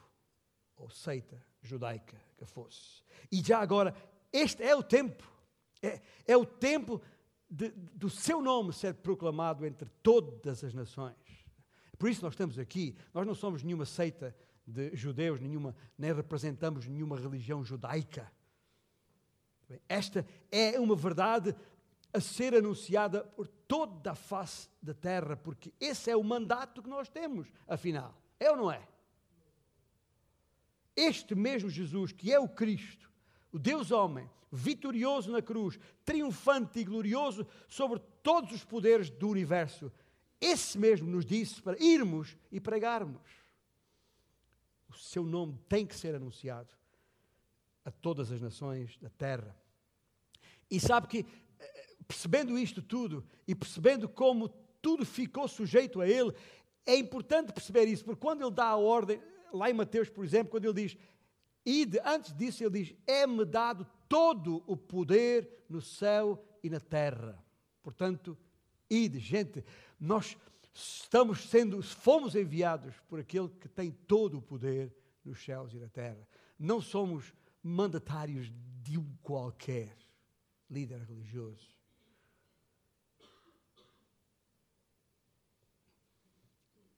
ou 0.77 0.90
seita 0.90 1.40
judaica 1.62 2.21
que 2.37 2.44
fosse. 2.44 3.03
E 3.31 3.40
já 3.40 3.61
agora, 3.61 3.94
este 4.33 4.62
é 4.62 4.75
o 4.75 4.83
tempo. 4.83 5.25
É, 5.83 6.01
é 6.27 6.37
o 6.37 6.45
tempo 6.45 7.01
de, 7.49 7.71
do 7.71 8.11
seu 8.11 8.43
nome 8.43 8.73
ser 8.73 8.95
proclamado 8.95 9.64
entre 9.64 9.88
todas 10.03 10.62
as 10.62 10.75
nações. 10.75 11.17
Por 11.99 12.09
isso 12.09 12.23
nós 12.23 12.35
estamos 12.35 12.59
aqui. 12.59 12.97
Nós 13.12 13.27
não 13.27 13.35
somos 13.35 13.62
nenhuma 13.62 13.85
seita 13.85 14.35
de 14.67 14.95
judeus, 14.95 15.41
nenhuma, 15.41 15.75
nem 15.97 16.12
representamos 16.12 16.87
nenhuma 16.87 17.19
religião 17.19 17.64
judaica. 17.64 18.31
Esta 19.88 20.27
é 20.51 20.79
uma 20.79 20.95
verdade 20.95 21.55
a 22.12 22.21
ser 22.21 22.55
anunciada 22.55 23.25
por 23.25 23.47
toda 23.47 24.12
a 24.12 24.14
face 24.14 24.69
da 24.83 24.95
terra, 24.95 25.37
porque 25.37 25.73
esse 25.79 26.11
é 26.11 26.17
o 26.17 26.25
mandato 26.25 26.83
que 26.83 26.88
nós 26.88 27.09
temos, 27.09 27.49
afinal. 27.67 28.14
É 28.41 28.51
ou 28.51 28.57
não 28.57 28.73
é? 28.73 28.87
Este 30.97 31.35
mesmo 31.35 31.69
Jesus, 31.69 32.12
que 32.12 32.33
é 32.33 32.38
o 32.38 32.49
Cristo, 32.49 33.11
o 33.52 33.58
Deus 33.58 33.90
homem, 33.90 34.28
vitorioso 34.50 35.30
na 35.30 35.42
cruz, 35.42 35.78
triunfante 36.04 36.78
e 36.78 36.84
glorioso 36.84 37.46
sobre 37.68 38.00
todos 38.22 38.52
os 38.52 38.64
poderes 38.64 39.11
do 39.11 39.28
universo, 39.28 39.92
esse 40.40 40.78
mesmo 40.78 41.11
nos 41.11 41.26
disse 41.26 41.61
para 41.61 41.82
irmos 41.82 42.37
e 42.50 42.61
pregarmos 42.61 43.38
o 44.88 44.94
seu 44.94 45.24
nome 45.24 45.58
tem 45.68 45.87
que 45.87 45.94
ser 45.94 46.14
anunciado 46.14 46.74
a 47.84 47.90
todas 47.90 48.32
as 48.32 48.40
nações 48.40 48.96
da 48.98 49.11
terra. 49.11 49.54
E 50.70 50.80
sabe 50.80 51.06
que, 51.06 51.26
eh, 51.58 51.96
percebendo 52.06 52.58
isto 52.58 52.82
tudo 52.82 53.24
e 53.46 53.54
percebendo 53.54 54.08
como 54.08 54.48
tudo 54.80 55.04
ficou 55.04 55.46
sujeito 55.46 56.00
a 56.00 56.08
ele, 56.08 56.32
é 56.87 56.96
importante 56.96 57.52
perceber 57.52 57.84
isso, 57.84 58.04
porque 58.04 58.20
quando 58.20 58.42
ele 58.42 58.50
dá 58.50 58.66
a 58.66 58.76
ordem, 58.76 59.20
lá 59.52 59.70
em 59.70 59.74
Mateus, 59.74 60.08
por 60.08 60.24
exemplo, 60.24 60.50
quando 60.50 60.64
ele 60.64 60.82
diz, 60.82 60.96
ide, 61.68 62.00
antes 62.04 62.33
disso 62.33 62.64
ele 62.64 62.83
diz, 62.83 62.96
é-me 63.07 63.44
dado 63.44 63.87
todo 64.09 64.62
o 64.66 64.76
poder 64.76 65.64
no 65.68 65.83
céu 65.83 66.42
e 66.62 66.70
na 66.70 66.81
terra. 66.81 67.44
Portanto, 67.83 68.37
ide, 68.88 69.18
gente, 69.18 69.62
nós 70.00 70.37
estamos 70.72 71.48
sendo, 71.48 71.83
fomos 71.83 72.35
enviados 72.35 72.94
por 73.09 73.20
aquele 73.20 73.48
que 73.48 73.68
tem 73.68 73.90
todo 73.90 74.38
o 74.38 74.42
poder 74.42 74.94
nos 75.24 75.44
céus 75.44 75.74
e 75.74 75.78
na 75.78 75.88
terra. 75.88 76.26
Não 76.59 76.81
somos 76.81 77.35
mandatários 77.62 78.50
de 78.83 78.98
um 78.98 79.14
qualquer 79.22 79.94
líder 80.70 81.02
religioso. 81.02 81.76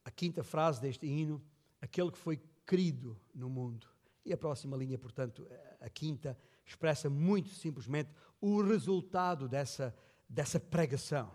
A 0.04 0.10
quinta 0.10 0.44
frase 0.44 0.80
deste 0.80 1.06
hino, 1.06 1.42
aquele 1.80 2.12
que 2.12 2.18
foi 2.18 2.40
querido 2.66 3.20
no 3.34 3.50
mundo. 3.50 3.89
E 4.24 4.32
a 4.32 4.36
próxima 4.36 4.76
linha, 4.76 4.98
portanto, 4.98 5.46
a 5.80 5.88
quinta, 5.88 6.36
expressa 6.64 7.08
muito 7.08 7.48
simplesmente 7.50 8.10
o 8.40 8.62
resultado 8.62 9.48
dessa, 9.48 9.94
dessa 10.28 10.60
pregação. 10.60 11.34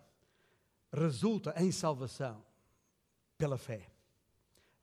Resulta 0.92 1.54
em 1.58 1.72
salvação 1.72 2.46
pela 3.38 3.58
fé. 3.58 3.90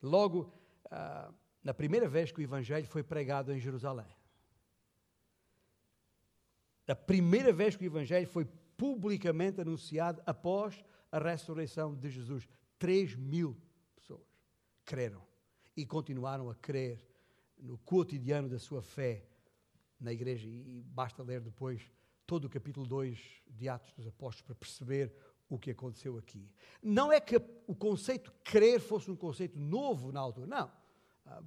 Logo, 0.02 0.52
ah, 0.90 1.32
na 1.62 1.72
primeira 1.72 2.08
vez 2.08 2.32
que 2.32 2.40
o 2.40 2.42
Evangelho 2.42 2.86
foi 2.86 3.02
pregado 3.02 3.52
em 3.52 3.60
Jerusalém, 3.60 4.16
a 6.86 6.94
primeira 6.94 7.52
vez 7.52 7.76
que 7.76 7.84
o 7.84 7.86
Evangelho 7.86 8.26
foi 8.26 8.44
publicamente 8.76 9.60
anunciado 9.60 10.20
após 10.26 10.84
a 11.10 11.18
ressurreição 11.18 11.94
de 11.94 12.10
Jesus, 12.10 12.48
3 12.78 13.14
mil 13.14 13.56
pessoas 13.94 14.26
creram 14.84 15.22
e 15.76 15.86
continuaram 15.86 16.50
a 16.50 16.54
crer 16.54 17.00
no 17.62 17.78
cotidiano 17.78 18.48
da 18.48 18.58
sua 18.58 18.82
fé 18.82 19.24
na 19.98 20.12
igreja. 20.12 20.48
E 20.48 20.82
basta 20.82 21.22
ler 21.22 21.40
depois 21.40 21.80
todo 22.26 22.44
o 22.46 22.50
capítulo 22.50 22.86
2 22.86 23.18
de 23.48 23.68
Atos 23.68 23.92
dos 23.92 24.06
Apóstolos 24.06 24.42
para 24.42 24.54
perceber 24.54 25.14
o 25.48 25.58
que 25.58 25.70
aconteceu 25.70 26.18
aqui. 26.18 26.50
Não 26.82 27.12
é 27.12 27.20
que 27.20 27.36
o 27.66 27.74
conceito 27.74 28.32
crer 28.42 28.80
fosse 28.80 29.10
um 29.10 29.16
conceito 29.16 29.58
novo 29.58 30.10
na 30.10 30.20
altura, 30.20 30.46
não. 30.46 30.72
Ah, 31.24 31.42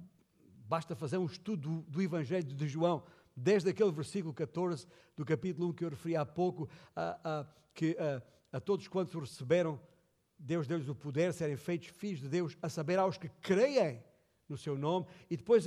basta 0.66 0.94
fazer 0.96 1.18
um 1.18 1.26
estudo 1.26 1.82
do, 1.88 2.00
Evangelho 2.00 2.44
de 2.44 2.68
João, 2.68 3.04
desde 3.36 3.68
aquele 3.68 3.92
versículo 3.92 4.32
14 4.32 4.86
do 5.16 5.24
capítulo 5.24 5.68
1 5.68 5.72
que 5.72 5.84
eu 5.84 5.90
referi 5.90 6.16
há 6.16 6.24
pouco, 6.24 6.68
que 7.74 7.96
a 8.52 8.60
todos 8.60 8.88
quantos 8.88 9.14
o 9.14 9.20
receberam, 9.20 9.80
Deus 10.38 10.66
deu-lhes 10.66 10.88
o 10.88 10.94
poder 10.94 11.30
de 11.30 11.36
serem 11.36 11.56
feitos 11.56 11.88
filhos 11.88 12.20
de 12.20 12.28
Deus, 12.28 12.56
a 12.62 12.68
saber 12.68 12.98
aos 12.98 13.18
que 13.18 13.28
creem 13.28 14.02
no 14.48 14.56
seu 14.56 14.76
nome. 14.76 15.06
E 15.30 15.36
depois 15.36 15.66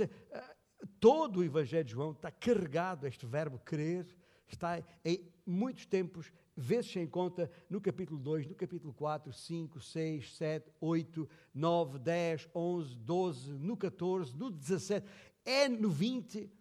todo 1.00 1.40
o 1.40 1.44
Evangelho 1.44 1.84
de 1.84 1.92
João 1.92 2.12
está 2.12 2.32
carregado, 2.32 3.08
este 3.08 3.26
verbo 3.26 3.60
crer, 3.60 4.06
está 4.48 4.84
em 5.04 5.32
muitos 5.46 5.86
tempos 5.86 6.32
vezes 6.56 6.92
sem 6.92 7.08
conta 7.08 7.50
no 7.70 7.80
capítulo 7.80 8.20
2, 8.20 8.48
no 8.48 8.56
capítulo 8.56 8.94
4, 8.94 9.32
5, 9.32 9.80
6, 9.80 10.36
7, 10.36 10.72
8, 10.80 11.30
9, 11.54 12.00
10, 12.00 12.50
11, 12.54 12.96
12, 12.98 13.52
no 13.54 13.78
14, 13.78 14.36
no 14.36 14.52
17, 14.52 15.08
é 15.46 15.70
no 15.70 15.90
20. 15.90 16.52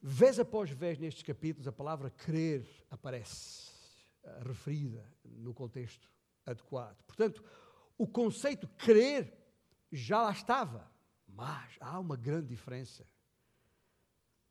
Vez 0.00 0.38
após 0.38 0.70
vez 0.70 0.98
nestes 0.98 1.22
capítulos 1.22 1.66
a 1.66 1.72
palavra 1.72 2.10
crer 2.10 2.68
aparece 2.90 3.70
uh, 4.22 4.46
referida 4.46 5.10
no 5.24 5.54
contexto 5.54 6.10
adequado. 6.44 7.02
Portanto, 7.06 7.42
o 7.96 8.06
conceito 8.06 8.68
crer 8.76 9.32
já 9.96 10.22
lá 10.22 10.32
estava, 10.32 10.90
mas 11.28 11.76
há 11.80 11.98
uma 11.98 12.16
grande 12.16 12.48
diferença 12.48 13.06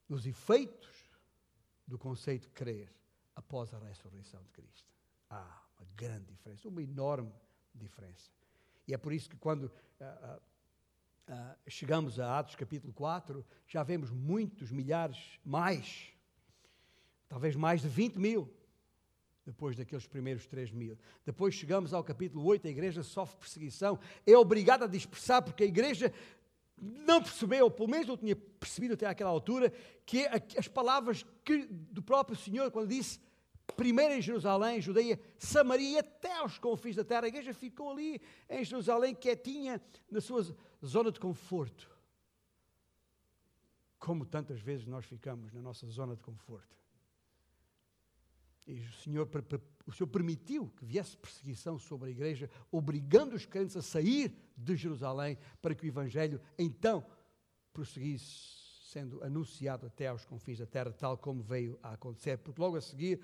nos 0.07 0.25
efeitos 0.25 1.11
do 1.87 1.97
conceito 1.97 2.49
crer 2.51 2.93
após 3.35 3.73
a 3.73 3.79
ressurreição 3.79 4.41
de 4.43 4.49
Cristo. 4.49 4.89
Há 5.29 5.61
uma 5.77 5.87
grande 5.95 6.25
diferença, 6.25 6.67
uma 6.67 6.81
enorme 6.81 7.33
diferença. 7.73 8.31
E 8.87 8.93
é 8.93 8.97
por 8.97 9.11
isso 9.11 9.29
que 9.29 9.37
quando 9.37 9.63
uh, 9.63 10.41
uh, 11.29 11.57
chegamos 11.67 12.19
a 12.19 12.39
Atos 12.39 12.55
capítulo 12.55 12.93
4, 12.93 13.45
já 13.67 13.83
vemos 13.83 14.11
muitos, 14.11 14.71
milhares, 14.71 15.39
mais, 15.43 16.09
talvez 17.27 17.55
mais 17.55 17.81
de 17.81 17.87
20 17.87 18.17
mil, 18.17 18.53
depois 19.45 19.75
daqueles 19.75 20.07
primeiros 20.07 20.47
3 20.47 20.71
mil. 20.71 20.97
Depois 21.25 21.53
chegamos 21.53 21.93
ao 21.93 22.03
capítulo 22.03 22.45
8, 22.45 22.67
a 22.67 22.71
igreja 22.71 23.03
sofre 23.03 23.37
perseguição, 23.37 23.99
é 24.25 24.37
obrigada 24.37 24.85
a 24.85 24.87
dispersar, 24.87 25.43
porque 25.43 25.63
a 25.63 25.67
igreja 25.67 26.13
não 26.77 27.21
percebeu, 27.21 27.65
ou 27.65 27.71
pelo 27.71 27.89
menos 27.89 28.07
não 28.07 28.17
tinha 28.17 28.35
percebido 28.35 28.93
até 28.93 29.05
àquela 29.05 29.29
altura, 29.29 29.71
que 30.05 30.25
as 30.57 30.67
palavras 30.67 31.25
que, 31.43 31.65
do 31.67 32.01
próprio 32.01 32.37
Senhor, 32.37 32.71
quando 32.71 32.89
disse 32.89 33.19
primeiro 33.77 34.13
em 34.13 34.21
Jerusalém, 34.21 34.81
Judeia, 34.81 35.19
Samaria 35.37 36.01
até 36.01 36.37
aos 36.37 36.57
confins 36.59 36.95
da 36.95 37.03
terra, 37.03 37.25
a 37.25 37.27
igreja 37.27 37.53
ficou 37.53 37.91
ali 37.91 38.21
em 38.49 38.63
Jerusalém, 38.63 39.15
quietinha, 39.15 39.81
na 40.09 40.19
sua 40.19 40.45
zona 40.85 41.11
de 41.11 41.19
conforto. 41.19 41.89
Como 43.97 44.25
tantas 44.25 44.59
vezes 44.59 44.85
nós 44.85 45.05
ficamos 45.05 45.53
na 45.53 45.61
nossa 45.61 45.87
zona 45.87 46.15
de 46.15 46.21
conforto. 46.21 46.82
E 48.65 48.79
o 48.79 48.93
Senhor, 48.93 49.29
o 49.85 49.91
Senhor 49.91 50.07
permitiu 50.07 50.69
que 50.69 50.85
viesse 50.85 51.17
perseguição 51.17 51.77
sobre 51.77 52.09
a 52.09 52.11
igreja, 52.11 52.49
obrigando 52.71 53.35
os 53.35 53.45
crentes 53.45 53.75
a 53.75 53.81
sair 53.81 54.33
de 54.57 54.75
Jerusalém 54.75 55.37
para 55.61 55.75
que 55.75 55.85
o 55.85 55.87
Evangelho 55.87 56.39
então 56.57 57.05
prosseguisse 57.73 58.63
sendo 58.85 59.23
anunciado 59.23 59.87
até 59.87 60.07
aos 60.07 60.23
confins 60.23 60.59
da 60.59 60.67
terra, 60.67 60.91
tal 60.91 61.17
como 61.17 61.41
veio 61.41 61.79
a 61.81 61.93
acontecer. 61.93 62.37
Porque 62.37 62.61
logo 62.61 62.77
a 62.77 62.81
seguir 62.81 63.19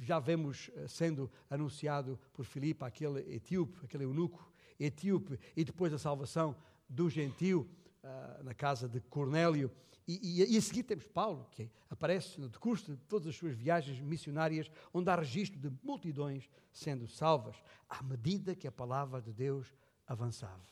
já 0.00 0.18
vemos 0.18 0.70
eh, 0.74 0.88
sendo 0.88 1.30
anunciado 1.48 2.18
por 2.32 2.44
Filipe 2.44 2.84
aquele 2.84 3.20
etíope, 3.34 3.78
aquele 3.84 4.04
eunuco 4.04 4.52
etíope, 4.78 5.38
e 5.56 5.64
depois 5.64 5.92
a 5.92 5.98
salvação 5.98 6.56
do 6.88 7.08
gentio 7.08 7.68
uh, 8.04 8.44
na 8.44 8.54
casa 8.54 8.88
de 8.88 9.00
Cornélio. 9.00 9.70
E, 10.06 10.42
e, 10.42 10.54
e, 10.54 10.56
a 10.58 10.60
seguir 10.60 10.82
temos 10.82 11.06
Paulo, 11.06 11.48
que 11.50 11.70
aparece 11.88 12.38
no 12.38 12.48
decurso 12.48 12.94
de 12.94 13.02
todas 13.04 13.26
as 13.26 13.36
suas 13.36 13.54
viagens 13.54 13.98
missionárias, 14.00 14.70
onde 14.92 15.10
há 15.10 15.16
registro 15.16 15.58
de 15.58 15.72
multidões 15.82 16.48
sendo 16.70 17.08
salvas, 17.08 17.56
à 17.88 18.02
medida 18.02 18.54
que 18.54 18.68
a 18.68 18.72
palavra 18.72 19.22
de 19.22 19.32
Deus 19.32 19.74
avançava, 20.06 20.62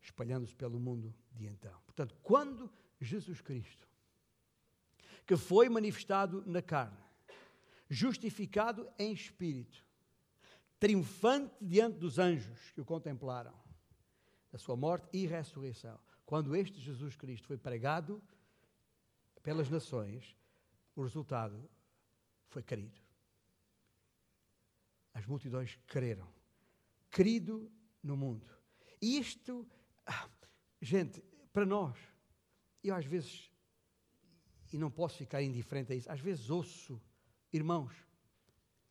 espalhando-se 0.00 0.54
pelo 0.54 0.78
mundo 0.78 1.12
de 1.32 1.46
então. 1.46 1.74
Portanto, 1.84 2.14
quando 2.22 2.70
Jesus 3.00 3.40
Cristo, 3.40 3.88
que 5.26 5.36
foi 5.36 5.68
manifestado 5.68 6.44
na 6.46 6.62
carne, 6.62 6.96
justificado 7.90 8.88
em 8.98 9.12
espírito, 9.12 9.84
triunfante 10.78 11.54
diante 11.60 11.98
dos 11.98 12.18
anjos 12.20 12.70
que 12.70 12.80
o 12.80 12.84
contemplaram, 12.84 13.52
da 14.50 14.58
sua 14.58 14.76
morte 14.76 15.08
e 15.12 15.26
ressurreição. 15.26 15.98
Quando 16.28 16.54
este 16.54 16.78
Jesus 16.78 17.16
Cristo 17.16 17.46
foi 17.46 17.56
pregado 17.56 18.22
pelas 19.42 19.70
nações, 19.70 20.36
o 20.94 21.00
resultado 21.00 21.70
foi 22.48 22.62
querido. 22.62 23.00
As 25.14 25.24
multidões 25.24 25.78
creram. 25.86 26.30
Querido 27.10 27.72
no 28.02 28.14
mundo. 28.14 28.46
E 29.00 29.16
isto, 29.16 29.66
ah, 30.04 30.28
gente, 30.82 31.22
para 31.50 31.64
nós, 31.64 31.96
eu 32.84 32.94
às 32.94 33.06
vezes, 33.06 33.50
e 34.70 34.76
não 34.76 34.90
posso 34.90 35.16
ficar 35.16 35.42
indiferente 35.42 35.94
a 35.94 35.96
isso, 35.96 36.12
às 36.12 36.20
vezes 36.20 36.50
ouço 36.50 37.00
irmãos, 37.50 37.94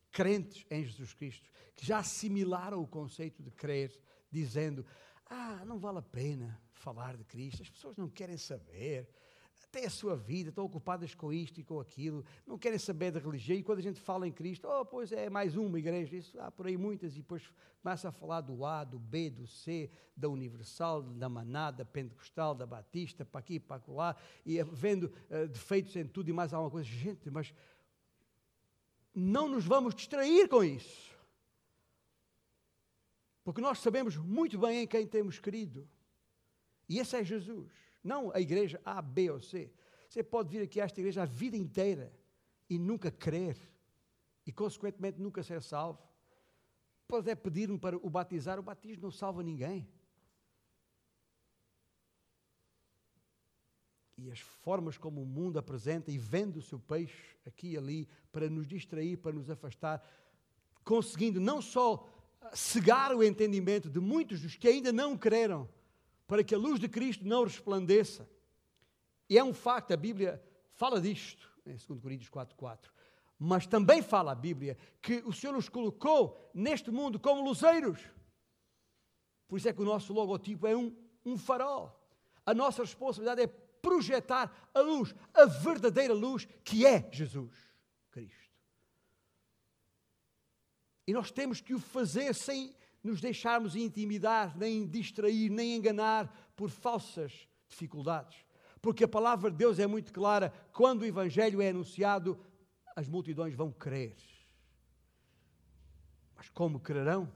crentes 0.09 0.65
em 0.71 0.83
Jesus 0.83 1.13
Cristo, 1.13 1.51
que 1.75 1.85
já 1.85 1.99
assimilaram 1.99 2.81
o 2.81 2.87
conceito 2.87 3.43
de 3.43 3.51
crer, 3.51 3.95
dizendo: 4.31 4.83
Ah, 5.27 5.63
não 5.65 5.77
vale 5.77 5.99
a 5.99 6.01
pena 6.01 6.65
falar 6.77 7.17
de 7.17 7.23
Cristo, 7.23 7.61
as 7.61 7.69
pessoas 7.69 7.97
não 7.97 8.09
querem 8.09 8.37
saber, 8.37 9.07
têm 9.71 9.85
a 9.85 9.89
sua 9.89 10.15
vida, 10.15 10.49
estão 10.49 10.65
ocupadas 10.65 11.13
com 11.13 11.31
isto 11.31 11.59
e 11.59 11.63
com 11.63 11.79
aquilo, 11.79 12.23
não 12.45 12.57
querem 12.57 12.79
saber 12.79 13.11
da 13.11 13.19
religião. 13.19 13.57
E 13.57 13.63
quando 13.63 13.79
a 13.79 13.81
gente 13.81 13.99
fala 13.99 14.27
em 14.27 14.31
Cristo, 14.31 14.67
oh, 14.67 14.85
pois 14.85 15.11
é 15.11 15.29
mais 15.29 15.55
uma 15.55 15.77
igreja, 15.77 16.15
isso 16.15 16.39
há 16.39 16.51
por 16.51 16.67
aí 16.67 16.77
muitas, 16.77 17.13
e 17.13 17.17
depois 17.17 17.43
começa 17.81 18.09
a 18.09 18.11
falar 18.11 18.41
do 18.41 18.65
A, 18.65 18.83
do 18.83 18.97
B, 18.97 19.29
do 19.29 19.45
C, 19.45 19.89
da 20.15 20.29
Universal, 20.29 21.01
da 21.01 21.29
Manada, 21.29 21.77
da 21.77 21.85
Pentecostal, 21.85 22.55
da 22.55 22.65
Batista, 22.65 23.25
para 23.25 23.39
aqui, 23.39 23.59
para 23.59 23.81
lá, 23.87 24.15
e 24.45 24.61
vendo 24.63 25.11
uh, 25.29 25.47
defeitos 25.47 25.95
em 25.95 26.05
tudo 26.05 26.29
e 26.29 26.33
mais 26.33 26.53
alguma 26.53 26.71
coisa. 26.71 26.87
Gente, 26.87 27.29
mas 27.29 27.53
não 29.13 29.47
nos 29.47 29.65
vamos 29.65 29.93
distrair 29.95 30.47
com 30.47 30.63
isso. 30.63 31.15
Porque 33.43 33.61
nós 33.61 33.79
sabemos 33.79 34.17
muito 34.17 34.57
bem 34.57 34.83
em 34.83 34.87
quem 34.87 35.07
temos 35.07 35.39
querido. 35.39 35.87
E 36.87 36.99
esse 36.99 37.15
é 37.15 37.23
Jesus. 37.23 37.71
Não 38.03 38.31
a 38.33 38.39
igreja 38.39 38.81
A, 38.85 39.01
B 39.01 39.29
ou 39.29 39.41
C. 39.41 39.71
Você 40.09 40.23
pode 40.23 40.49
vir 40.49 40.63
aqui 40.63 40.79
a 40.79 40.85
esta 40.85 40.99
igreja 40.99 41.23
a 41.23 41.25
vida 41.25 41.57
inteira 41.57 42.13
e 42.69 42.77
nunca 42.77 43.11
crer 43.11 43.57
e, 44.45 44.51
consequentemente, 44.51 45.19
nunca 45.19 45.43
ser 45.43 45.61
salvo. 45.61 46.01
Pode 47.07 47.29
é 47.29 47.35
pedir-me 47.35 47.77
para 47.77 47.97
o 47.97 48.09
batizar, 48.09 48.59
o 48.59 48.63
batismo 48.63 49.03
não 49.03 49.11
salva 49.11 49.43
ninguém. 49.43 49.87
E 54.17 54.31
as 54.31 54.39
formas 54.39 54.97
como 54.97 55.21
o 55.21 55.25
mundo 55.25 55.59
apresenta 55.59 56.11
e 56.11 56.17
vende 56.17 56.57
o 56.57 56.61
seu 56.61 56.79
peixe 56.79 57.37
aqui 57.45 57.73
e 57.73 57.77
ali 57.77 58.09
para 58.31 58.49
nos 58.49 58.67
distrair, 58.67 59.17
para 59.17 59.31
nos 59.31 59.49
afastar, 59.49 60.03
conseguindo 60.83 61.39
não 61.39 61.61
só 61.61 62.07
cegar 62.53 63.13
o 63.15 63.23
entendimento 63.23 63.89
de 63.89 63.99
muitos 63.99 64.41
dos 64.41 64.55
que 64.55 64.67
ainda 64.67 64.91
não 64.91 65.17
creram, 65.17 65.69
para 66.27 66.43
que 66.43 66.53
a 66.53 66.57
luz 66.57 66.79
de 66.79 66.89
Cristo 66.89 67.25
não 67.25 67.45
resplandeça. 67.45 68.29
E 69.29 69.37
é 69.37 69.43
um 69.43 69.53
facto, 69.53 69.93
a 69.93 69.97
Bíblia 69.97 70.43
fala 70.73 71.01
disto, 71.01 71.49
em 71.65 71.75
2 71.75 72.01
Coríntios 72.01 72.29
4,4. 72.29 72.89
Mas 73.39 73.65
também 73.65 74.01
fala 74.01 74.31
a 74.33 74.35
Bíblia 74.35 74.77
que 75.01 75.23
o 75.25 75.31
Senhor 75.31 75.53
nos 75.53 75.69
colocou 75.69 76.51
neste 76.53 76.91
mundo 76.91 77.19
como 77.19 77.43
luzeiros. 77.43 77.99
Por 79.47 79.57
isso 79.57 79.69
é 79.69 79.73
que 79.73 79.81
o 79.81 79.85
nosso 79.85 80.13
logotipo 80.13 80.67
é 80.67 80.75
um, 80.75 80.93
um 81.25 81.37
farol. 81.37 81.97
A 82.45 82.53
nossa 82.53 82.81
responsabilidade 82.81 83.41
é 83.41 83.47
projetar 83.47 84.69
a 84.73 84.79
luz, 84.81 85.13
a 85.33 85.45
verdadeira 85.45 86.13
luz 86.13 86.45
que 86.63 86.85
é 86.85 87.09
Jesus 87.11 87.55
Cristo. 88.11 88.51
E 91.05 91.13
nós 91.13 91.31
temos 91.31 91.61
que 91.61 91.73
o 91.73 91.79
fazer 91.79 92.33
sem 92.35 92.75
nos 93.07 93.21
deixarmos 93.21 93.75
intimidar, 93.75 94.57
nem 94.57 94.85
distrair, 94.85 95.49
nem 95.49 95.77
enganar 95.77 96.51
por 96.55 96.69
falsas 96.69 97.47
dificuldades. 97.67 98.45
Porque 98.81 99.05
a 99.05 99.07
palavra 99.07 99.49
de 99.49 99.57
Deus 99.57 99.79
é 99.79 99.87
muito 99.87 100.11
clara: 100.11 100.51
quando 100.73 101.01
o 101.01 101.05
Evangelho 101.05 101.61
é 101.61 101.69
anunciado, 101.69 102.39
as 102.95 103.07
multidões 103.07 103.55
vão 103.55 103.71
crer. 103.71 104.15
Mas 106.35 106.49
como 106.49 106.79
crerão? 106.79 107.31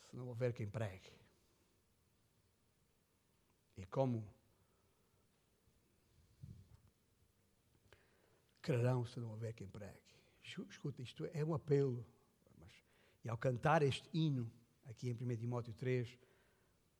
Se 0.00 0.16
não 0.16 0.26
houver 0.26 0.52
quem 0.52 0.68
pregue. 0.68 1.12
E 3.76 3.86
como 3.86 4.28
crerão 8.60 9.06
se 9.06 9.18
não 9.18 9.30
houver 9.30 9.54
quem 9.54 9.66
pregue? 9.66 10.00
Escuta, 10.42 11.00
isto 11.00 11.24
é 11.32 11.42
um 11.44 11.54
apelo 11.54 12.04
e 13.24 13.28
ao 13.28 13.36
cantar 13.36 13.82
este 13.82 14.08
hino, 14.12 14.50
aqui 14.84 15.08
em 15.08 15.12
1 15.12 15.36
Timóteo 15.36 15.72
3, 15.74 16.18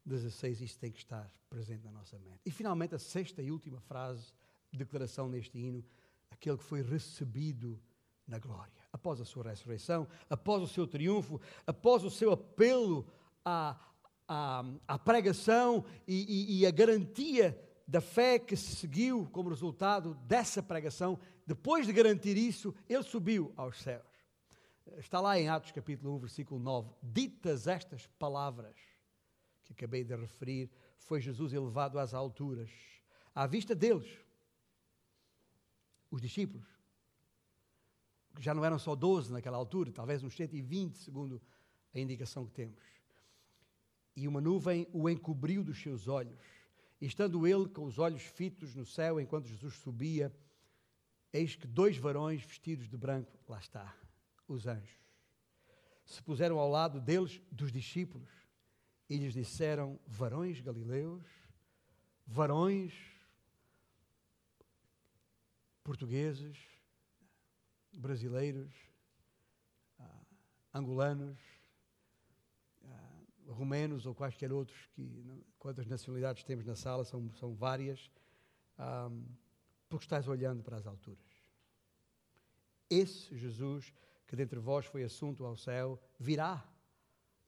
16, 0.04 0.60
isso 0.60 0.78
tem 0.78 0.90
que 0.90 0.98
estar 0.98 1.30
presente 1.48 1.84
na 1.84 1.90
nossa 1.90 2.18
mente. 2.18 2.40
E 2.44 2.50
finalmente, 2.50 2.94
a 2.94 2.98
sexta 2.98 3.42
e 3.42 3.50
última 3.50 3.80
frase, 3.80 4.32
declaração 4.72 5.28
neste 5.28 5.58
hino, 5.58 5.84
aquele 6.30 6.56
que 6.56 6.64
foi 6.64 6.82
recebido 6.82 7.80
na 8.26 8.38
glória. 8.38 8.72
Após 8.92 9.20
a 9.20 9.24
sua 9.24 9.44
ressurreição, 9.44 10.08
após 10.28 10.62
o 10.62 10.66
seu 10.66 10.86
triunfo, 10.86 11.40
após 11.66 12.04
o 12.04 12.10
seu 12.10 12.32
apelo 12.32 13.06
à, 13.44 13.78
à, 14.26 14.64
à 14.88 14.98
pregação 14.98 15.84
e, 16.06 16.56
e, 16.56 16.60
e 16.60 16.66
a 16.66 16.70
garantia 16.70 17.58
da 17.86 18.00
fé 18.00 18.38
que 18.38 18.56
se 18.56 18.76
seguiu 18.76 19.28
como 19.32 19.50
resultado 19.50 20.14
dessa 20.26 20.62
pregação, 20.62 21.18
depois 21.46 21.86
de 21.86 21.92
garantir 21.92 22.36
isso, 22.36 22.74
ele 22.88 23.02
subiu 23.02 23.52
aos 23.56 23.80
céus. 23.82 24.11
Está 24.98 25.20
lá 25.20 25.38
em 25.38 25.48
Atos 25.48 25.70
capítulo 25.70 26.16
1, 26.16 26.18
versículo 26.18 26.60
9. 26.60 26.92
Ditas 27.02 27.66
estas 27.66 28.06
palavras 28.18 28.76
que 29.62 29.72
acabei 29.72 30.04
de 30.04 30.14
referir, 30.14 30.70
foi 30.98 31.20
Jesus 31.20 31.52
elevado 31.52 31.98
às 31.98 32.14
alturas, 32.14 32.70
à 33.34 33.46
vista 33.46 33.74
deles, 33.74 34.18
os 36.10 36.20
discípulos, 36.20 36.66
que 38.34 38.42
já 38.42 38.54
não 38.54 38.64
eram 38.64 38.78
só 38.78 38.94
12 38.94 39.32
naquela 39.32 39.56
altura, 39.56 39.92
talvez 39.92 40.22
uns 40.22 40.34
120, 40.34 40.98
segundo 40.98 41.40
a 41.94 41.98
indicação 41.98 42.46
que 42.46 42.52
temos. 42.52 42.82
E 44.14 44.28
uma 44.28 44.40
nuvem 44.40 44.86
o 44.92 45.08
encobriu 45.08 45.64
dos 45.64 45.80
seus 45.80 46.08
olhos. 46.08 46.40
E 47.00 47.06
estando 47.06 47.46
ele 47.46 47.68
com 47.68 47.84
os 47.84 47.98
olhos 47.98 48.22
fitos 48.22 48.74
no 48.74 48.84
céu 48.84 49.20
enquanto 49.20 49.48
Jesus 49.48 49.74
subia, 49.74 50.34
eis 51.32 51.56
que 51.56 51.66
dois 51.66 51.96
varões 51.96 52.42
vestidos 52.42 52.88
de 52.88 52.96
branco, 52.96 53.32
lá 53.48 53.58
está, 53.58 53.96
os 54.54 54.66
anjos. 54.66 54.96
Se 56.04 56.22
puseram 56.22 56.58
ao 56.58 56.68
lado 56.68 57.00
deles, 57.00 57.40
dos 57.50 57.72
discípulos, 57.72 58.30
e 59.08 59.16
lhes 59.16 59.32
disseram: 59.32 59.98
varões 60.06 60.60
galileus, 60.60 61.26
varões 62.26 62.92
portugueses, 65.82 66.58
brasileiros, 67.92 68.72
ah, 69.98 70.24
angolanos, 70.74 71.38
ah, 72.84 73.22
romenos 73.48 74.06
ou 74.06 74.14
quaisquer 74.14 74.52
outros, 74.52 74.86
que 74.94 75.24
quantas 75.58 75.86
nacionalidades 75.86 76.44
temos 76.44 76.64
na 76.64 76.76
sala, 76.76 77.04
são, 77.04 77.32
são 77.34 77.54
várias, 77.54 78.10
ah, 78.78 79.10
porque 79.88 80.04
estás 80.04 80.28
olhando 80.28 80.62
para 80.62 80.76
as 80.76 80.86
alturas. 80.86 81.32
Esse 82.88 83.36
Jesus 83.36 83.92
que 84.26 84.36
dentre 84.36 84.58
vós 84.58 84.86
foi 84.86 85.02
assunto 85.02 85.44
ao 85.44 85.56
céu, 85.56 86.00
virá 86.18 86.66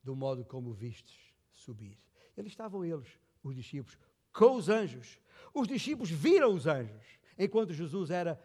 do 0.03 0.15
modo 0.15 0.45
como 0.45 0.73
vistes 0.73 1.35
subir. 1.53 1.99
Eles 2.37 2.53
estavam 2.53 2.85
eles, 2.85 3.09
os 3.43 3.55
discípulos, 3.55 3.99
com 4.33 4.57
os 4.57 4.69
anjos. 4.69 5.21
Os 5.53 5.69
discípulos 5.69 6.11
viram 6.11 6.55
os 6.55 6.67
anjos, 6.67 7.19
enquanto 7.39 7.73
Jesus 7.73 8.11
era 8.11 8.41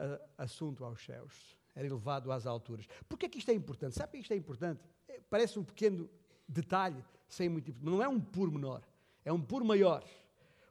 uh, 0.00 0.28
assunto 0.36 0.84
aos 0.84 1.02
céus, 1.04 1.56
era 1.74 1.86
elevado 1.86 2.30
às 2.30 2.46
alturas. 2.46 2.86
Por 3.08 3.18
que 3.18 3.26
é 3.26 3.38
isto 3.38 3.50
é 3.50 3.54
importante? 3.54 3.94
Sabe 3.94 4.12
que 4.12 4.18
isto 4.18 4.32
é 4.32 4.36
importante? 4.36 4.82
É, 5.08 5.20
parece 5.30 5.58
um 5.58 5.64
pequeno 5.64 6.10
detalhe, 6.48 7.02
sem 7.28 7.48
muito, 7.48 7.74
não 7.80 8.02
é 8.02 8.08
um 8.08 8.20
por 8.20 8.50
menor, 8.50 8.82
é 9.24 9.32
um 9.32 9.40
por 9.40 9.64
maior. 9.64 10.04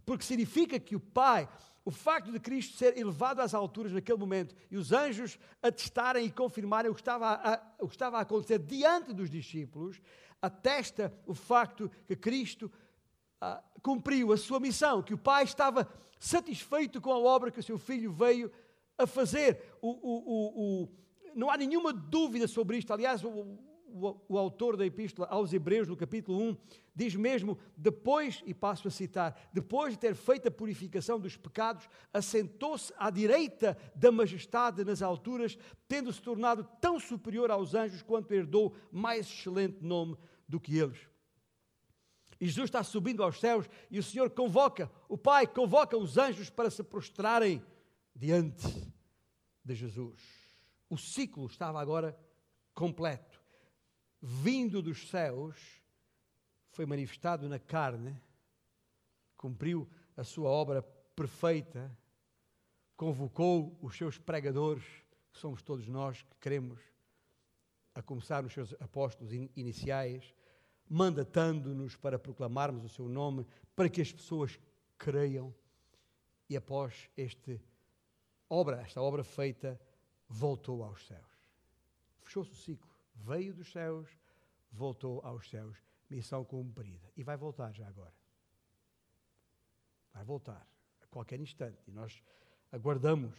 Porque 0.06 0.24
significa 0.24 0.80
que 0.80 0.96
o 0.96 1.00
Pai 1.00 1.50
o 1.86 1.92
facto 1.92 2.32
de 2.32 2.40
Cristo 2.40 2.78
ser 2.78 2.98
elevado 2.98 3.42
às 3.42 3.54
alturas 3.54 3.92
naquele 3.92 4.18
momento 4.18 4.56
e 4.72 4.78
os 4.78 4.92
anjos 4.92 5.38
atestarem 5.62 6.26
e 6.26 6.32
confirmarem 6.32 6.90
o 6.90 6.96
que 6.96 7.02
estava 7.02 7.34
a, 7.34 7.62
o 7.80 7.88
que 7.88 7.96
estava 7.96 8.18
a 8.18 8.22
acontecer 8.22 8.60
diante 8.60 9.14
dos 9.14 9.30
discípulos, 9.30 10.02
atesta 10.42 11.14
o 11.26 11.34
facto 11.34 11.92
que 12.08 12.16
Cristo 12.16 12.72
ah, 13.42 13.62
cumpriu 13.82 14.32
a 14.32 14.38
sua 14.38 14.60
missão, 14.60 15.02
que 15.02 15.14
o 15.14 15.18
Pai 15.18 15.44
estava 15.44 15.90
satisfeito 16.18 17.02
com 17.02 17.12
a 17.12 17.20
obra 17.20 17.52
que 17.52 17.60
o 17.60 17.64
seu 17.64 17.78
filho 17.78 18.12
veio 18.12 18.50
a 18.98 19.06
fazer. 19.06 19.76
O, 19.82 19.90
o, 19.90 20.84
o, 20.84 20.90
não 21.36 21.50
há 21.50 21.58
nenhuma 21.58 21.92
dúvida 21.92 22.48
sobre 22.48 22.78
isto. 22.78 22.94
Aliás, 22.94 23.24
o, 23.24 23.58
o, 23.94 24.20
o, 24.28 24.38
autor 24.38 24.76
da 24.76 24.86
epístola 24.86 25.28
aos 25.30 25.54
Hebreus, 25.54 25.88
no 25.88 25.96
capítulo 25.96 26.42
1, 26.42 26.58
diz 26.96 27.16
mesmo: 27.16 27.58
depois, 27.78 28.42
e 28.46 28.54
passo 28.54 28.88
a 28.88 28.92
citar, 28.92 29.50
depois 29.54 29.94
de 29.94 30.00
ter 30.00 30.16
feito 30.16 30.48
a 30.48 30.52
purificação 30.52 31.20
dos 31.20 31.38
pecados, 31.38 31.88
assentou-se 32.12 32.92
à 32.98 33.10
direita 33.10 33.78
da 33.96 34.12
majestade 34.12 34.84
nas 34.84 35.02
alturas, 35.02 35.58
tendo-se 35.88 36.22
tornado 36.22 36.68
tão 36.82 37.00
superior 37.00 37.52
aos 37.52 37.76
anjos 37.76 38.02
quanto 38.02 38.34
herdou 38.34 38.76
mais 38.92 39.28
excelente 39.28 39.84
nome 39.84 40.18
do 40.48 40.60
que 40.60 40.78
eles. 40.78 41.00
E 42.42 42.48
Jesus 42.48 42.66
está 42.66 42.84
subindo 42.84 43.24
aos 43.24 43.40
céus 43.40 43.70
e 43.90 44.00
o 44.00 44.04
Senhor 44.04 44.30
convoca, 44.32 44.92
o 45.08 45.18
Pai 45.18 45.48
convoca 45.48 45.96
os 45.96 46.18
anjos 46.18 46.50
para 46.50 46.70
se 46.70 46.84
prostrarem 46.84 47.64
diante 48.16 48.68
de 49.64 49.76
Jesus. 49.76 50.20
O 50.90 50.98
ciclo 50.98 51.46
estava 51.46 51.80
agora 51.80 52.20
completo. 52.74 53.33
Vindo 54.26 54.82
dos 54.82 55.10
céus, 55.10 55.58
foi 56.70 56.86
manifestado 56.86 57.50
na 57.50 57.60
carne, 57.60 58.18
cumpriu 59.36 59.86
a 60.16 60.24
sua 60.24 60.50
obra 60.50 60.82
perfeita, 60.82 61.92
convocou 62.96 63.78
os 63.82 63.98
seus 63.98 64.18
pregadores, 64.18 64.86
que 65.34 65.40
somos 65.40 65.62
todos 65.62 65.90
nós 65.90 66.22
que 66.22 66.38
queremos, 66.40 66.80
a 67.94 68.02
começar 68.02 68.42
nos 68.42 68.54
seus 68.54 68.74
apóstolos 68.80 69.34
iniciais, 69.58 70.34
mandatando-nos 70.90 71.98
para 71.98 72.18
proclamarmos 72.18 72.86
o 72.86 72.90
seu 72.90 73.10
nome, 73.10 73.46
para 73.76 73.90
que 73.90 74.02
as 74.02 74.14
pessoas 74.14 74.58
creiam. 74.98 75.54
E 76.50 76.56
após 76.56 77.10
esta 77.18 77.60
obra, 78.50 78.80
esta 78.84 79.02
obra 79.02 79.22
feita, 79.22 79.78
voltou 80.30 80.82
aos 80.82 81.06
céus. 81.06 81.28
Fechou-se 82.22 82.54
o 82.54 82.56
ciclo. 82.56 82.93
Veio 83.16 83.54
dos 83.54 83.72
céus, 83.72 84.10
voltou 84.72 85.22
aos 85.24 85.50
céus. 85.50 85.78
Missão 86.10 86.44
cumprida. 86.44 87.12
E 87.16 87.24
vai 87.24 87.38
voltar 87.38 87.72
já 87.74 87.88
agora. 87.88 88.14
Vai 90.14 90.24
voltar 90.24 90.68
a 91.02 91.08
qualquer 91.08 91.40
instante. 91.40 91.82
E 91.88 91.92
nós 91.92 92.22
aguardamos. 92.72 93.38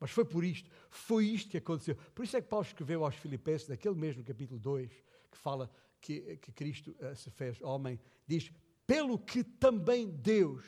Mas 0.00 0.10
foi 0.10 0.24
por 0.24 0.44
isto, 0.44 0.68
foi 0.90 1.26
isto 1.26 1.50
que 1.50 1.58
aconteceu. 1.58 1.96
Por 2.14 2.24
isso 2.24 2.36
é 2.36 2.42
que 2.42 2.48
Paulo 2.48 2.66
escreveu 2.66 3.04
aos 3.04 3.14
Filipenses, 3.14 3.68
naquele 3.68 3.94
mesmo 3.94 4.24
capítulo 4.24 4.58
2, 4.58 4.90
que 5.30 5.38
fala 5.38 5.70
que, 6.00 6.36
que 6.38 6.52
Cristo 6.52 6.96
uh, 7.00 7.14
se 7.14 7.30
fez 7.30 7.60
homem, 7.62 7.98
diz: 8.26 8.52
pelo 8.86 9.18
que 9.18 9.42
também 9.42 10.10
Deus 10.10 10.64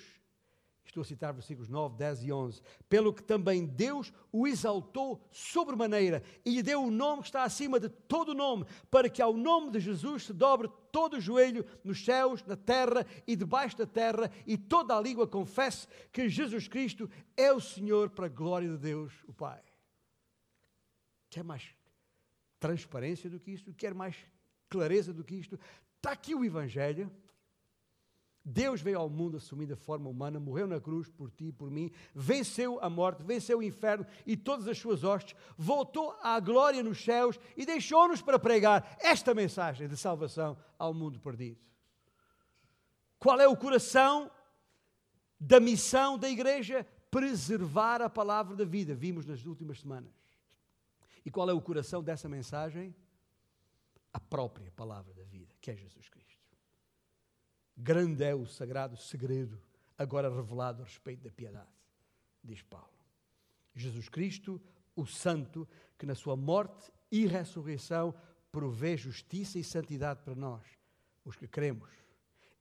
Estou 0.86 1.02
a 1.02 1.04
citar 1.04 1.34
versículos 1.34 1.68
9, 1.68 1.96
10 1.96 2.24
e 2.24 2.32
11. 2.32 2.62
Pelo 2.88 3.12
que 3.12 3.22
também 3.22 3.66
Deus 3.66 4.12
o 4.32 4.46
exaltou 4.46 5.20
sobremaneira 5.30 6.22
e 6.44 6.52
lhe 6.52 6.62
deu 6.62 6.84
o 6.84 6.90
nome 6.90 7.22
que 7.22 7.28
está 7.28 7.42
acima 7.42 7.80
de 7.80 7.88
todo 7.88 8.34
nome, 8.34 8.64
para 8.90 9.10
que 9.10 9.20
ao 9.20 9.36
nome 9.36 9.72
de 9.72 9.80
Jesus 9.80 10.24
se 10.24 10.32
dobre 10.32 10.70
todo 10.92 11.16
o 11.16 11.20
joelho 11.20 11.66
nos 11.82 12.04
céus, 12.04 12.42
na 12.44 12.56
terra 12.56 13.04
e 13.26 13.34
debaixo 13.34 13.76
da 13.76 13.86
terra, 13.86 14.30
e 14.46 14.56
toda 14.56 14.96
a 14.96 15.00
língua 15.00 15.26
confesse 15.26 15.88
que 16.12 16.28
Jesus 16.28 16.68
Cristo 16.68 17.10
é 17.36 17.52
o 17.52 17.60
Senhor 17.60 18.10
para 18.10 18.26
a 18.26 18.30
glória 18.30 18.68
de 18.68 18.78
Deus, 18.78 19.12
o 19.26 19.32
Pai. 19.32 19.60
Quer 21.28 21.42
mais 21.42 21.68
transparência 22.58 23.28
do 23.28 23.40
que 23.40 23.50
isto? 23.50 23.74
Quer 23.74 23.92
mais 23.92 24.16
clareza 24.68 25.12
do 25.12 25.24
que 25.24 25.34
isto? 25.34 25.58
Está 25.96 26.12
aqui 26.12 26.34
o 26.34 26.44
Evangelho 26.44 27.10
Deus 28.48 28.80
veio 28.80 29.00
ao 29.00 29.10
mundo 29.10 29.38
assumindo 29.38 29.72
a 29.74 29.76
forma 29.76 30.08
humana, 30.08 30.38
morreu 30.38 30.68
na 30.68 30.80
cruz 30.80 31.10
por 31.10 31.32
ti 31.32 31.46
e 31.46 31.52
por 31.52 31.68
mim, 31.68 31.90
venceu 32.14 32.78
a 32.80 32.88
morte, 32.88 33.24
venceu 33.24 33.58
o 33.58 33.62
inferno 33.62 34.06
e 34.24 34.36
todas 34.36 34.68
as 34.68 34.78
suas 34.78 35.02
hostes, 35.02 35.36
voltou 35.58 36.16
à 36.22 36.38
glória 36.38 36.80
nos 36.80 37.02
céus 37.02 37.40
e 37.56 37.66
deixou-nos 37.66 38.22
para 38.22 38.38
pregar 38.38 38.96
esta 39.00 39.34
mensagem 39.34 39.88
de 39.88 39.96
salvação 39.96 40.56
ao 40.78 40.94
mundo 40.94 41.18
perdido. 41.18 41.58
Qual 43.18 43.40
é 43.40 43.48
o 43.48 43.56
coração 43.56 44.30
da 45.40 45.58
missão 45.58 46.16
da 46.16 46.30
igreja? 46.30 46.86
Preservar 47.10 48.00
a 48.00 48.08
palavra 48.08 48.54
da 48.54 48.64
vida, 48.64 48.94
vimos 48.94 49.26
nas 49.26 49.44
últimas 49.44 49.80
semanas. 49.80 50.12
E 51.24 51.32
qual 51.32 51.50
é 51.50 51.52
o 51.52 51.60
coração 51.60 52.00
dessa 52.00 52.28
mensagem? 52.28 52.94
A 54.12 54.20
própria 54.20 54.70
palavra 54.70 55.12
da 55.14 55.24
vida, 55.24 55.52
que 55.60 55.72
é 55.72 55.76
Jesus 55.76 56.08
Cristo. 56.08 56.15
Grande 57.76 58.24
é 58.24 58.34
o 58.34 58.46
sagrado 58.46 58.96
segredo 58.96 59.60
agora 59.98 60.34
revelado 60.34 60.82
a 60.82 60.84
respeito 60.84 61.24
da 61.24 61.30
piedade, 61.30 61.68
diz 62.42 62.62
Paulo. 62.62 62.88
Jesus 63.74 64.08
Cristo, 64.08 64.60
o 64.94 65.06
Santo, 65.06 65.68
que 65.98 66.06
na 66.06 66.14
sua 66.14 66.36
morte 66.36 66.90
e 67.10 67.26
ressurreição 67.26 68.14
provê 68.50 68.96
justiça 68.96 69.58
e 69.58 69.64
santidade 69.64 70.22
para 70.22 70.34
nós, 70.34 70.64
os 71.24 71.36
que 71.36 71.46
cremos. 71.46 71.90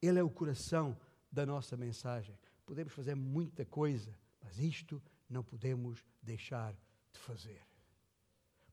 Ele 0.01 0.20
é 0.20 0.24
o 0.24 0.30
coração 0.30 0.97
da 1.32 1.45
nossa 1.45 1.78
mensagem. 1.78 2.38
Podemos 2.66 2.93
fazer 2.93 3.16
muita 3.16 3.66
coisa, 3.66 4.13
mas 4.41 4.59
isto 4.59 5.01
não 5.30 5.43
podemos 5.43 6.05
deixar 6.22 6.74
de 7.13 7.20
fazer. 7.20 7.61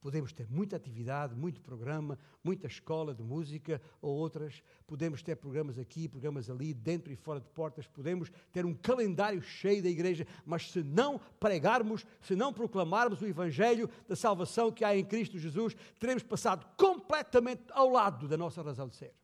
Podemos 0.03 0.33
ter 0.33 0.49
muita 0.51 0.75
atividade, 0.75 1.33
muito 1.33 1.61
programa, 1.61 2.19
muita 2.43 2.67
escola 2.67 3.15
de 3.15 3.23
música 3.23 3.81
ou 4.01 4.17
outras. 4.17 4.61
Podemos 4.85 5.23
ter 5.23 5.37
programas 5.37 5.79
aqui, 5.79 6.09
programas 6.09 6.51
ali, 6.51 6.75
dentro 6.75 7.13
e 7.13 7.17
fora 7.17 7.39
de 7.39 7.49
portas. 7.51 7.87
Podemos 7.87 8.29
ter 8.51 8.67
um 8.67 8.75
calendário 8.75 9.41
cheio 9.41 9.81
da 9.81 9.89
igreja, 9.89 10.27
mas 10.45 10.73
se 10.73 10.83
não 10.83 11.21
pregarmos, 11.39 12.05
se 12.21 12.35
não 12.35 12.53
proclamarmos 12.53 13.23
o 13.23 13.27
Evangelho 13.29 13.89
da 14.09 14.17
salvação 14.17 14.73
que 14.73 14.85
há 14.85 14.97
em 14.97 15.05
Cristo 15.05 15.39
Jesus, 15.39 15.77
teremos 16.01 16.25
passado 16.25 16.67
completamente 16.77 17.63
ao 17.71 17.89
lado 17.89 18.27
da 18.27 18.37
nossa 18.37 18.61
razão 18.61 18.89
de 18.89 18.97
ser. 18.97 19.15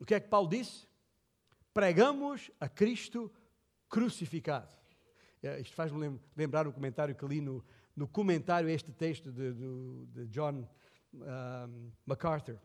O 0.00 0.06
que 0.06 0.14
é 0.14 0.20
que 0.20 0.28
Paulo 0.28 0.48
disse? 0.48 0.86
Pregamos 1.74 2.50
a 2.58 2.70
Cristo 2.70 3.30
crucificado. 3.86 4.83
É, 5.44 5.60
isto 5.60 5.76
faz-me 5.76 6.18
lembrar 6.34 6.66
o 6.66 6.72
comentário 6.72 7.14
que 7.14 7.26
li 7.26 7.38
no, 7.38 7.62
no 7.94 8.08
comentário 8.08 8.66
a 8.66 8.72
este 8.72 8.90
texto 8.92 9.30
de, 9.30 9.52
de, 9.52 10.06
de 10.06 10.26
John 10.28 10.66
um, 11.12 11.92
MacArthur. 12.06 12.58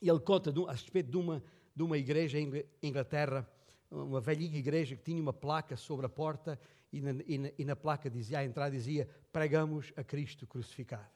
Ele 0.00 0.18
conta 0.18 0.52
de, 0.52 0.64
a 0.66 0.72
respeito 0.72 1.12
de 1.12 1.16
uma, 1.16 1.40
de 1.76 1.82
uma 1.84 1.96
igreja 1.96 2.40
em 2.40 2.50
Inglaterra, 2.82 3.48
uma 3.88 4.20
velhinha 4.20 4.58
igreja 4.58 4.96
que 4.96 5.02
tinha 5.04 5.22
uma 5.22 5.32
placa 5.32 5.76
sobre 5.76 6.04
a 6.04 6.08
porta 6.08 6.58
e 6.92 7.00
na, 7.00 7.12
e 7.24 7.38
na, 7.38 7.50
e 7.56 7.64
na 7.64 7.76
placa 7.76 8.10
dizia, 8.10 8.40
à 8.40 8.44
entrada 8.44 8.72
dizia, 8.74 9.08
pregamos 9.30 9.92
a 9.96 10.02
Cristo 10.02 10.44
crucificado. 10.44 11.08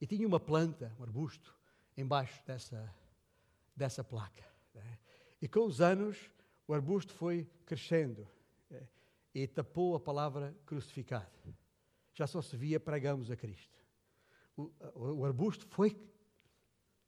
E 0.00 0.06
tinha 0.06 0.24
uma 0.24 0.38
planta, 0.38 0.94
um 1.00 1.02
arbusto, 1.02 1.52
embaixo 1.96 2.40
dessa, 2.46 2.94
dessa 3.74 4.04
placa. 4.04 4.44
Né? 4.72 4.98
E 5.42 5.48
com 5.48 5.66
os 5.66 5.80
anos 5.80 6.30
o 6.68 6.72
arbusto 6.72 7.12
foi 7.12 7.44
crescendo 7.66 8.24
e 9.42 9.46
tapou 9.46 9.94
a 9.94 10.00
palavra 10.00 10.56
crucificado. 10.66 11.30
Já 12.12 12.26
só 12.26 12.42
se 12.42 12.56
via 12.56 12.80
pregamos 12.80 13.30
a 13.30 13.36
Cristo. 13.36 13.78
O, 14.56 14.72
o, 14.94 15.14
o 15.18 15.24
arbusto 15.24 15.64
foi, 15.68 15.96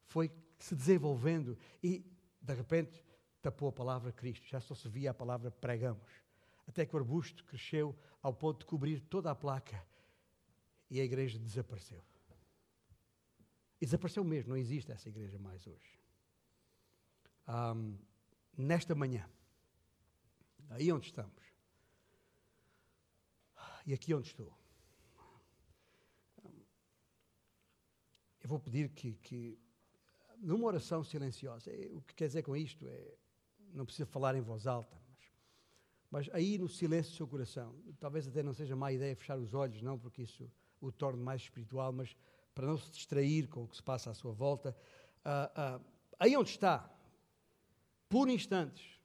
foi 0.05 0.31
se 0.57 0.73
desenvolvendo 0.73 1.57
e, 1.83 2.05
de 2.41 2.53
repente, 2.53 3.03
tapou 3.41 3.67
a 3.67 3.71
palavra 3.73 4.13
Cristo. 4.13 4.47
Já 4.47 4.61
só 4.61 4.73
se 4.73 4.87
via 4.87 5.11
a 5.11 5.13
palavra 5.13 5.51
pregamos. 5.51 6.09
Até 6.65 6.85
que 6.85 6.95
o 6.95 6.99
arbusto 6.99 7.43
cresceu 7.43 7.93
ao 8.21 8.33
ponto 8.33 8.59
de 8.59 8.65
cobrir 8.65 9.01
toda 9.01 9.29
a 9.29 9.35
placa 9.35 9.83
e 10.89 11.01
a 11.01 11.03
igreja 11.03 11.37
desapareceu. 11.37 12.01
E 13.81 13.85
desapareceu 13.85 14.23
mesmo, 14.23 14.51
não 14.51 14.57
existe 14.57 14.89
essa 14.89 15.09
igreja 15.09 15.37
mais 15.37 15.67
hoje. 15.67 15.99
Um, 17.45 17.97
nesta 18.57 18.95
manhã, 18.95 19.29
aí 20.69 20.89
onde 20.93 21.07
estamos, 21.07 21.50
e 23.85 23.93
aqui 23.93 24.13
onde 24.13 24.27
estou. 24.27 24.51
Eu 28.41 28.49
vou 28.49 28.59
pedir 28.59 28.89
que, 28.89 29.13
que 29.15 29.59
numa 30.37 30.65
oração 30.65 31.03
silenciosa, 31.03 31.69
é, 31.69 31.89
o 31.93 32.01
que 32.01 32.15
quer 32.15 32.27
dizer 32.27 32.41
com 32.41 32.55
isto 32.55 32.87
é, 32.87 33.15
não 33.73 33.85
precisa 33.85 34.05
falar 34.05 34.35
em 34.35 34.41
voz 34.41 34.65
alta, 34.65 34.97
mas, 35.07 36.27
mas 36.27 36.35
aí 36.35 36.57
no 36.57 36.67
silêncio 36.67 37.11
do 37.11 37.17
seu 37.17 37.27
coração, 37.27 37.75
talvez 37.99 38.27
até 38.27 38.41
não 38.41 38.53
seja 38.53 38.75
má 38.75 38.91
ideia 38.91 39.15
fechar 39.15 39.37
os 39.37 39.53
olhos, 39.53 39.81
não, 39.81 39.97
porque 39.97 40.23
isso 40.23 40.51
o 40.81 40.91
torna 40.91 41.23
mais 41.23 41.43
espiritual, 41.43 41.93
mas 41.93 42.15
para 42.55 42.65
não 42.65 42.77
se 42.77 42.91
distrair 42.91 43.47
com 43.47 43.63
o 43.63 43.67
que 43.67 43.75
se 43.75 43.83
passa 43.83 44.09
à 44.09 44.13
sua 44.13 44.31
volta, 44.33 44.75
uh, 45.23 45.79
uh, 45.79 45.85
aí 46.19 46.35
onde 46.35 46.49
está, 46.49 46.89
por 48.09 48.27
instantes, 48.27 48.99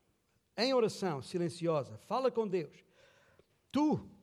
em 0.57 0.73
oração 0.73 1.21
silenciosa, 1.21 1.97
fala 1.99 2.31
com 2.31 2.47
Deus. 2.47 2.83
Tu 3.71 4.16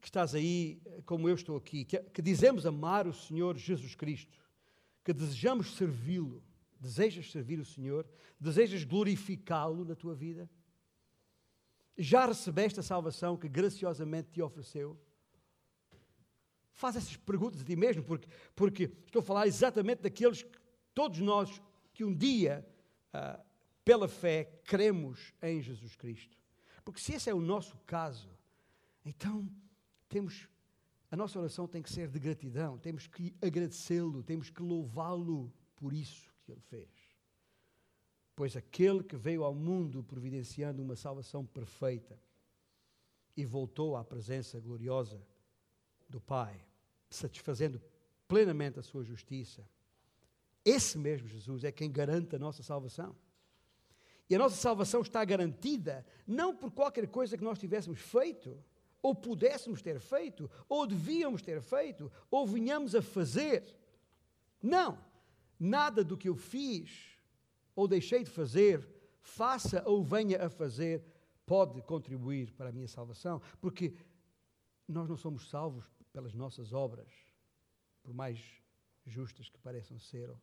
que 0.00 0.08
estás 0.08 0.34
aí, 0.34 0.80
como 1.04 1.28
eu 1.28 1.34
estou 1.34 1.56
aqui, 1.56 1.84
que, 1.84 1.98
que 1.98 2.22
dizemos 2.22 2.64
amar 2.64 3.06
o 3.06 3.12
Senhor 3.12 3.56
Jesus 3.56 3.94
Cristo, 3.94 4.38
que 5.04 5.12
desejamos 5.12 5.76
servi-lo, 5.76 6.42
desejas 6.80 7.30
servir 7.30 7.58
o 7.60 7.64
Senhor, 7.64 8.06
desejas 8.38 8.82
glorificá-lo 8.84 9.84
na 9.84 9.94
tua 9.94 10.14
vida? 10.14 10.48
Já 11.96 12.26
recebeste 12.26 12.80
a 12.80 12.82
salvação 12.82 13.36
que 13.36 13.48
graciosamente 13.48 14.30
te 14.30 14.40
ofereceu? 14.40 14.98
Faz 16.72 16.96
essas 16.96 17.16
perguntas 17.16 17.60
a 17.60 17.64
ti 17.64 17.76
mesmo, 17.76 18.02
porque, 18.02 18.28
porque 18.54 18.84
estou 19.04 19.20
a 19.20 19.24
falar 19.24 19.46
exatamente 19.46 20.00
daqueles 20.00 20.42
que 20.42 20.58
todos 20.94 21.18
nós 21.18 21.60
que 21.92 22.04
um 22.04 22.14
dia, 22.14 22.66
uh, 23.12 23.44
pela 23.84 24.08
fé, 24.08 24.44
cremos 24.64 25.34
em 25.42 25.60
Jesus 25.60 25.94
Cristo. 25.94 26.38
Porque 26.82 27.00
se 27.00 27.12
esse 27.12 27.28
é 27.28 27.34
o 27.34 27.40
nosso 27.40 27.76
caso, 27.86 28.30
então 29.04 29.46
temos 30.10 30.50
a 31.10 31.16
nossa 31.16 31.38
oração 31.40 31.66
tem 31.66 31.82
que 31.82 31.90
ser 31.90 32.08
de 32.08 32.18
gratidão, 32.20 32.78
temos 32.78 33.06
que 33.06 33.34
agradecê-lo, 33.42 34.22
temos 34.22 34.48
que 34.48 34.62
louvá-lo 34.62 35.52
por 35.74 35.92
isso 35.92 36.32
que 36.44 36.52
ele 36.52 36.60
fez. 36.60 36.88
Pois 38.36 38.56
aquele 38.56 39.02
que 39.02 39.16
veio 39.16 39.42
ao 39.42 39.52
mundo 39.52 40.04
providenciando 40.04 40.82
uma 40.82 40.94
salvação 40.94 41.44
perfeita 41.44 42.16
e 43.36 43.44
voltou 43.44 43.96
à 43.96 44.04
presença 44.04 44.60
gloriosa 44.60 45.20
do 46.08 46.20
Pai, 46.20 46.64
satisfazendo 47.08 47.82
plenamente 48.28 48.78
a 48.78 48.82
sua 48.82 49.02
justiça, 49.02 49.68
esse 50.64 50.96
mesmo 50.96 51.26
Jesus 51.26 51.64
é 51.64 51.72
quem 51.72 51.90
garante 51.90 52.36
a 52.36 52.38
nossa 52.38 52.62
salvação. 52.62 53.16
E 54.28 54.34
a 54.36 54.38
nossa 54.38 54.54
salvação 54.54 55.00
está 55.00 55.24
garantida 55.24 56.06
não 56.24 56.54
por 56.54 56.70
qualquer 56.70 57.08
coisa 57.08 57.36
que 57.36 57.42
nós 57.42 57.58
tivéssemos 57.58 57.98
feito, 57.98 58.62
ou 59.02 59.14
pudéssemos 59.14 59.80
ter 59.80 59.98
feito, 60.00 60.50
ou 60.68 60.86
devíamos 60.86 61.42
ter 61.42 61.60
feito, 61.62 62.10
ou 62.30 62.46
vinhamos 62.46 62.94
a 62.94 63.02
fazer. 63.02 63.64
Não, 64.62 64.98
nada 65.58 66.04
do 66.04 66.16
que 66.16 66.28
eu 66.28 66.36
fiz 66.36 67.18
ou 67.74 67.88
deixei 67.88 68.22
de 68.22 68.30
fazer, 68.30 68.86
faça 69.20 69.82
ou 69.88 70.02
venha 70.02 70.44
a 70.44 70.50
fazer, 70.50 71.02
pode 71.46 71.80
contribuir 71.82 72.52
para 72.52 72.68
a 72.68 72.72
minha 72.72 72.88
salvação, 72.88 73.40
porque 73.60 73.94
nós 74.86 75.08
não 75.08 75.16
somos 75.16 75.48
salvos 75.48 75.86
pelas 76.12 76.34
nossas 76.34 76.72
obras, 76.72 77.10
por 78.02 78.12
mais 78.12 78.62
justas 79.06 79.48
que 79.48 79.58
pareçam 79.58 79.98
ser, 79.98 80.28
ou 80.28 80.40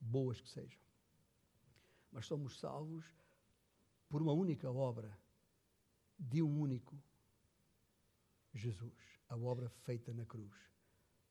boas 0.00 0.40
que 0.40 0.48
sejam, 0.48 0.80
mas 2.10 2.26
somos 2.26 2.58
salvos 2.58 3.04
por 4.08 4.20
uma 4.22 4.32
única 4.32 4.70
obra 4.70 5.16
de 6.18 6.42
um 6.42 6.60
único 6.60 7.00
Jesus, 8.56 8.92
a 9.28 9.36
obra 9.36 9.68
feita 9.68 10.12
na 10.12 10.24
cruz, 10.24 10.56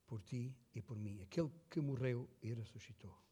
por 0.05 0.21
ti 0.21 0.55
e 0.73 0.81
por 0.81 0.97
mim, 0.97 1.21
aquele 1.21 1.51
que 1.69 1.81
morreu 1.81 2.29
e 2.41 2.53
ressuscitou. 2.53 3.24